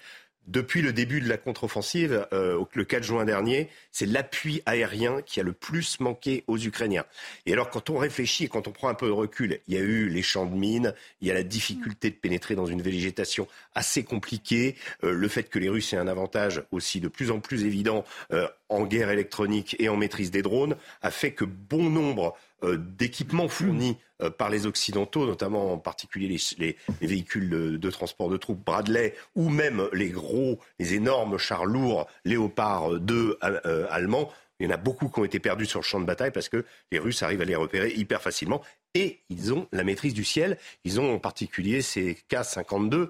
[0.48, 5.40] Depuis le début de la contre-offensive, euh, le 4 juin dernier, c'est l'appui aérien qui
[5.40, 7.06] a le plus manqué aux Ukrainiens.
[7.46, 9.82] Et alors, quand on réfléchit quand on prend un peu de recul, il y a
[9.82, 13.48] eu les champs de mines, il y a la difficulté de pénétrer dans une végétation
[13.74, 17.40] assez compliquée, euh, le fait que les Russes aient un avantage aussi de plus en
[17.40, 21.90] plus évident euh, en guerre électronique et en maîtrise des drones, a fait que bon
[21.90, 27.50] nombre d'équipements fournis euh, par les Occidentaux, notamment en particulier les, véhicules
[27.80, 33.38] de, transport de troupes Bradley ou même les gros, les énormes chars lourds Léopard 2
[33.44, 34.30] euh, allemands.
[34.60, 36.48] Il y en a beaucoup qui ont été perdus sur le champ de bataille parce
[36.48, 38.62] que les Russes arrivent à les repérer hyper facilement.
[38.94, 40.58] Et ils ont la maîtrise du ciel.
[40.84, 43.10] Ils ont en particulier ces K-52,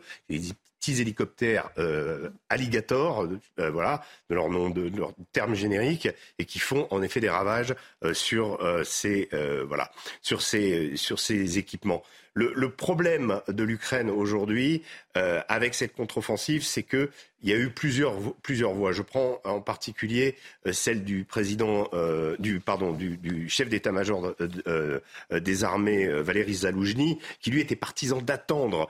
[0.84, 3.25] petits hélicoptères euh, Alligator,
[3.59, 6.09] euh, voilà, de leur nom, de, leur terme générique,
[6.39, 7.73] et qui font en effet des ravages
[8.03, 9.29] euh, sur ces
[9.65, 12.03] voilà, sur ces sur ces équipements.
[12.36, 14.81] Le, problème de l'Ukraine aujourd'hui,
[15.13, 17.11] avec cette contre-offensive, c'est que
[17.43, 18.91] il y a eu plusieurs plusieurs voies.
[18.91, 20.36] Je prends en particulier
[20.71, 21.89] celle du président
[22.39, 24.36] du pardon du, chef d'état-major
[25.31, 28.89] des armées Valéry Zaloujny, qui lui était partisan d'attendre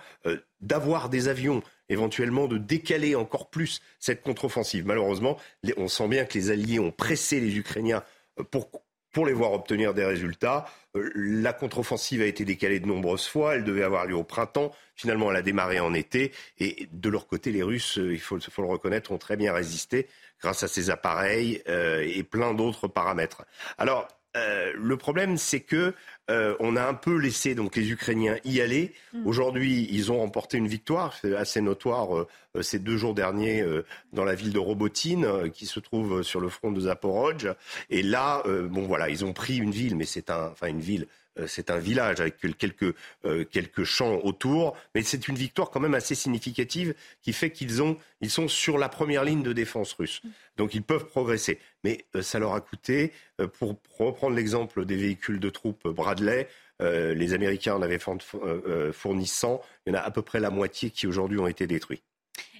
[0.61, 4.85] d'avoir des avions éventuellement de décaler encore plus cette contre-offensive.
[4.85, 5.37] Malheureusement,
[5.77, 8.03] on sent bien que les Alliés ont pressé les Ukrainiens
[8.39, 8.69] euh, pour,
[9.13, 10.65] pour les voir obtenir des résultats.
[10.95, 13.55] Euh, la contre-offensive a été décalée de nombreuses fois.
[13.55, 14.73] Elle devait avoir lieu au printemps.
[14.95, 16.33] Finalement, elle a démarré en été.
[16.59, 19.53] Et de leur côté, les Russes, euh, il faut, faut le reconnaître, ont très bien
[19.53, 20.07] résisté
[20.41, 23.45] grâce à ces appareils et plein d'autres paramètres.
[23.77, 25.93] Alors, euh, le problème, c'est que
[26.31, 28.93] euh, on a un peu laissé donc les Ukrainiens y aller.
[29.13, 29.27] Mm.
[29.27, 33.65] Aujourd'hui, ils ont remporté une victoire assez notoire euh, ces deux jours derniers
[34.13, 37.49] dans la ville de Robotine, qui se trouve sur le front de Zaporozhye.
[37.89, 41.07] Et là, bon voilà, ils ont pris une ville, mais c'est un, enfin une ville
[41.07, 45.79] euh, c'est un village avec quelques, euh, quelques champs autour, mais c'est une victoire quand
[45.79, 49.93] même assez significative qui fait qu'ils ont, ils sont sur la première ligne de défense
[49.93, 50.21] russe.
[50.57, 51.59] Donc ils peuvent progresser.
[51.83, 53.11] Mais euh, ça leur a coûté,
[53.59, 56.47] pour reprendre l'exemple des véhicules de troupes Bradley,
[56.79, 60.89] les Américains en avaient fourni 100, il y en a à peu près la moitié
[60.89, 62.01] qui aujourd'hui ont été détruits.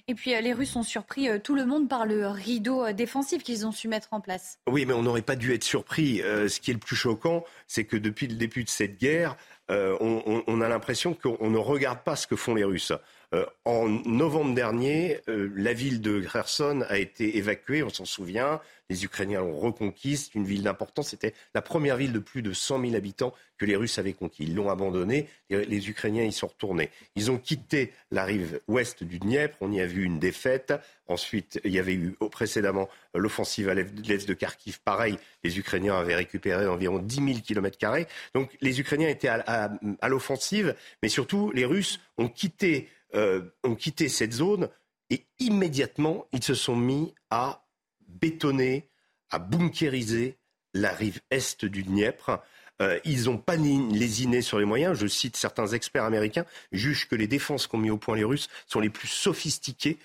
[0.06, 2.92] Et puis euh, les Russes ont surpris euh, tout le monde par le rideau euh,
[2.92, 4.58] défensif qu'ils ont su mettre en place.
[4.68, 6.18] Oui, mais on n'aurait pas dû être surpris.
[6.18, 9.36] ce qui est le plus choquant, c'est que depuis le début de cette guerre,
[9.68, 12.92] on, a l'impression qu'on ne regarde pas ce que font les Russes.
[13.64, 18.60] En novembre dernier, la ville de Kherson a été évacuée, on s'en souvient.
[18.90, 21.08] Les Ukrainiens l'ont reconquise, une ville d'importance.
[21.08, 24.44] C'était la première ville de plus de 100 000 habitants que les Russes avaient conquis.
[24.44, 26.90] Ils l'ont abandonnée, les Ukrainiens y sont retournés.
[27.16, 30.74] Ils ont quitté la rive ouest du Dniepr, on y a vu une défaite.
[31.06, 34.80] Ensuite, il y avait eu précédemment l'offensive à l'est de Kharkiv.
[34.80, 38.06] Pareil, les Ukrainiens avaient récupéré environ 10 000 kilomètres carrés.
[38.34, 39.70] Donc les Ukrainiens étaient à,
[40.08, 44.68] l'offensive, mais surtout les Russes ont quitté, euh, ont quitté cette zone
[45.10, 47.66] et immédiatement, ils se sont mis à
[48.08, 48.88] bétonner,
[49.30, 50.38] à bunkériser
[50.72, 52.38] la rive est du Dniepr.
[52.82, 54.98] Euh, ils n'ont pas lésiné sur les moyens.
[54.98, 58.48] Je cite certains experts américains, jugent que les défenses qu'ont mis au point les Russes
[58.66, 59.98] sont les plus sophistiquées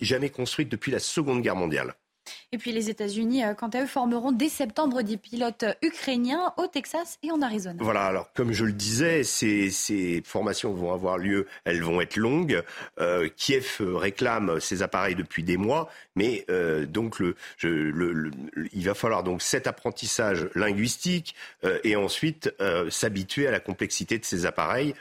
[0.00, 1.94] jamais construites depuis la Seconde Guerre mondiale.
[2.52, 6.66] Et puis les États-Unis, euh, quant à eux, formeront dès septembre des pilotes ukrainiens au
[6.66, 7.76] Texas et en Arizona.
[7.80, 12.62] Voilà, alors comme je le disais, ces, formations vont avoir lieu, elles vont être longues.
[12.98, 17.22] Euh, Kiev réclame ces appareils depuis des mois, mais euh, donc
[17.62, 21.34] il va falloir donc cet apprentissage linguistique
[21.84, 22.52] et ensuite
[22.88, 24.94] s'habituer à la complexité de ces appareils.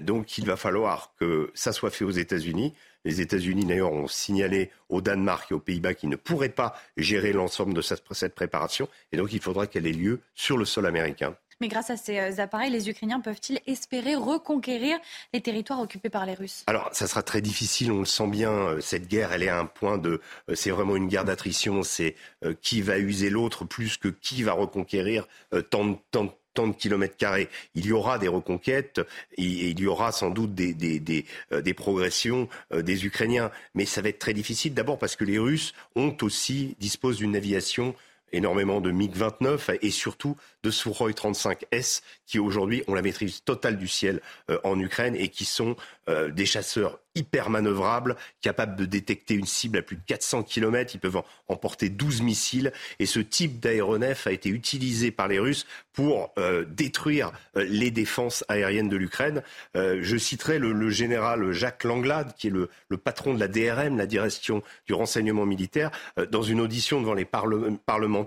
[0.00, 2.74] donc il va falloir que ça soit fait aux États-Unis.
[3.04, 7.32] Les États-Unis, d'ailleurs, ont signalé au Danemark et aux Pays-Bas qu'ils ne pourraient pas gérer
[7.32, 8.88] l'ensemble de cette, préparation.
[9.12, 11.34] Et donc, il faudra qu'elle ait lieu sur le sol américain.
[11.60, 14.98] Mais grâce à ces euh, appareils, les Ukrainiens peuvent-ils espérer reconquérir
[15.34, 16.64] les territoires occupés par les Russes?
[16.66, 18.50] Alors, ça sera très difficile, on le sent bien.
[18.50, 20.22] Euh, cette guerre, elle est à un point de.
[20.48, 21.82] Euh, c'est vraiment une guerre d'attrition.
[21.82, 22.16] C'est
[22.62, 25.28] qui va user l'autre plus que qui va reconquérir
[25.68, 27.48] tant, tant, tant de kilomètres carrés.
[27.74, 29.00] Il y aura des reconquêtes
[29.36, 33.50] et il y aura sans doute des, des, des, euh, des progressions euh, des Ukrainiens.
[33.74, 37.36] Mais ça va être très difficile d'abord parce que les Russes ont aussi, disposent d'une
[37.36, 37.94] aviation
[38.32, 43.88] énormément de MiG-29 et surtout de Sukhoi 35S qui aujourd'hui ont la maîtrise totale du
[43.88, 44.20] ciel
[44.50, 45.76] euh, en Ukraine et qui sont
[46.08, 50.94] euh, des chasseurs hyper manœuvrables, capables de détecter une cible à plus de 400 km.
[50.94, 52.72] Ils peuvent emporter 12 missiles.
[53.00, 58.44] Et ce type d'aéronef a été utilisé par les Russes pour euh, détruire les défenses
[58.48, 59.42] aériennes de l'Ukraine.
[59.74, 64.06] je citerai le, général Jacques Langlade, qui est le, le, patron de la DRM, la
[64.06, 65.90] direction du renseignement militaire,
[66.30, 68.19] dans une audition devant les parlementaires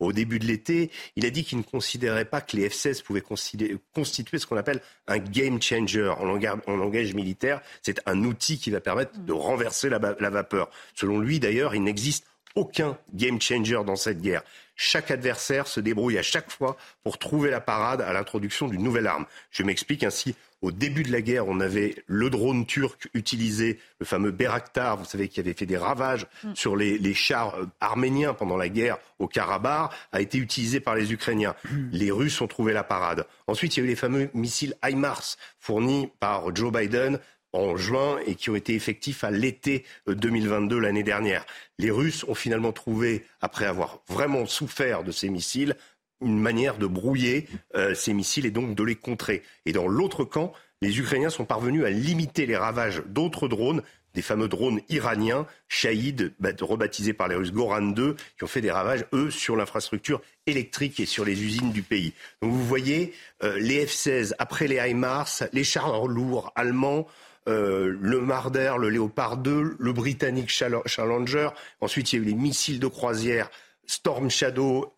[0.00, 0.90] au début de l'été.
[1.16, 4.80] Il a dit qu'il ne considérait pas que les F-16 pouvaient constituer ce qu'on appelle
[5.06, 7.60] un game changer en langage, militaire.
[7.82, 10.70] C'est un outil qui va permettre de renverser la, la vapeur.
[10.94, 14.42] Selon lui, d'ailleurs, il n'existe aucun game changer dans cette guerre.
[14.76, 19.06] Chaque adversaire se débrouille à chaque fois pour trouver la parade à l'introduction d'une nouvelle
[19.06, 19.26] arme.
[19.50, 20.34] Je m'explique ainsi.
[20.62, 25.04] Au début de la guerre, on avait le drone turc utilisé, le fameux Beraktar, vous
[25.04, 26.54] savez, qui avait fait des ravages mm.
[26.54, 31.12] sur les, chars euh, arméniens pendant la guerre au Karabakh, a été utilisé par les
[31.12, 31.54] Ukrainiens.
[31.70, 31.88] Mm.
[31.92, 33.26] Les Russes ont trouvé la parade.
[33.46, 37.20] Ensuite, il y a eu les fameux missiles HIMARS fournis par Joe Biden
[37.54, 41.46] en juin et qui ont été effectifs à l'été 2022 euh, l'année dernière.
[41.78, 45.76] Les Russes ont finalement trouvé, après avoir vraiment souffert de ces missiles,
[46.20, 49.42] une manière de brouiller euh, ces missiles et donc de les contrer.
[49.66, 50.52] Et dans l'autre camp,
[50.82, 53.82] les Ukrainiens sont parvenus à limiter les ravages d'autres drones,
[54.14, 58.70] des fameux drones iraniens, Shahid, rebaptisés par les Russes Goran 2, qui ont fait des
[58.70, 62.12] ravages, eux, sur l'infrastructure électrique et sur les usines du pays.
[62.42, 67.06] Donc vous voyez, euh, les F-16, après les HIMARS, les chars lourds allemands,
[67.48, 71.50] euh, le Marder, le Léopard 2, le britannique Challenger.
[71.80, 73.50] Ensuite, il y a eu les missiles de croisière
[73.86, 74.94] Storm Shadow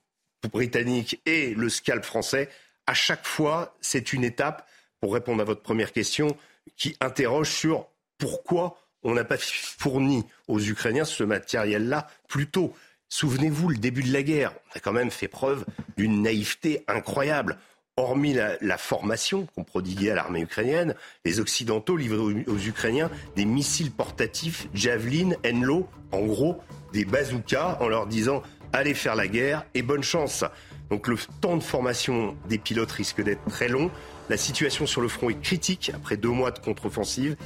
[0.53, 2.49] britannique et le Scalp français.
[2.87, 4.67] À chaque fois, c'est une étape,
[5.01, 6.37] pour répondre à votre première question,
[6.77, 7.89] qui interroge sur
[8.19, 12.75] pourquoi on n'a pas fourni aux Ukrainiens ce matériel-là plus tôt.
[13.09, 15.65] Souvenez-vous, le début de la guerre, on a quand même fait preuve
[15.97, 17.59] d'une naïveté incroyable
[17.99, 20.95] hormis la, formation qu'on prodiguait à l'armée ukrainienne,
[21.25, 26.59] les Occidentaux livraient aux, Ukrainiens des missiles portatifs Javelin, Enlo, en gros
[26.93, 28.43] des bazookas, en leur disant
[28.75, 30.45] allez faire la guerre et bonne chance.
[30.91, 33.91] Donc le temps de formation des pilotes risque d'être très long.
[34.29, 37.37] La situation sur le front est critique après deux mois de contre-offensive.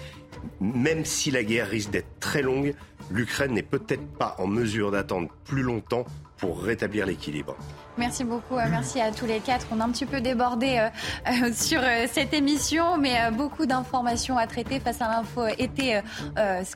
[0.61, 2.75] Même si la guerre risque d'être très longue,
[3.13, 6.07] l'Ukraine n'est peut-être pas en mesure d'attendre plus longtemps
[6.41, 7.57] pour rétablir l'équilibre.
[7.99, 9.67] Merci beaucoup, euh, merci à tous les quatre.
[9.71, 10.89] On a un petit peu débordé euh,
[11.29, 16.01] euh, sur cette émission, mais beaucoup d'informations à traiter face à l'info été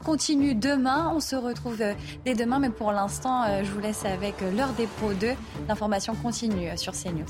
[0.04, 1.10] continue demain.
[1.14, 1.82] On se retrouve
[2.24, 4.36] dès demain, mais pour l'instant, je vous laisse avec
[4.76, 5.28] des pros 2.
[5.68, 7.24] L'information continue sur CNews.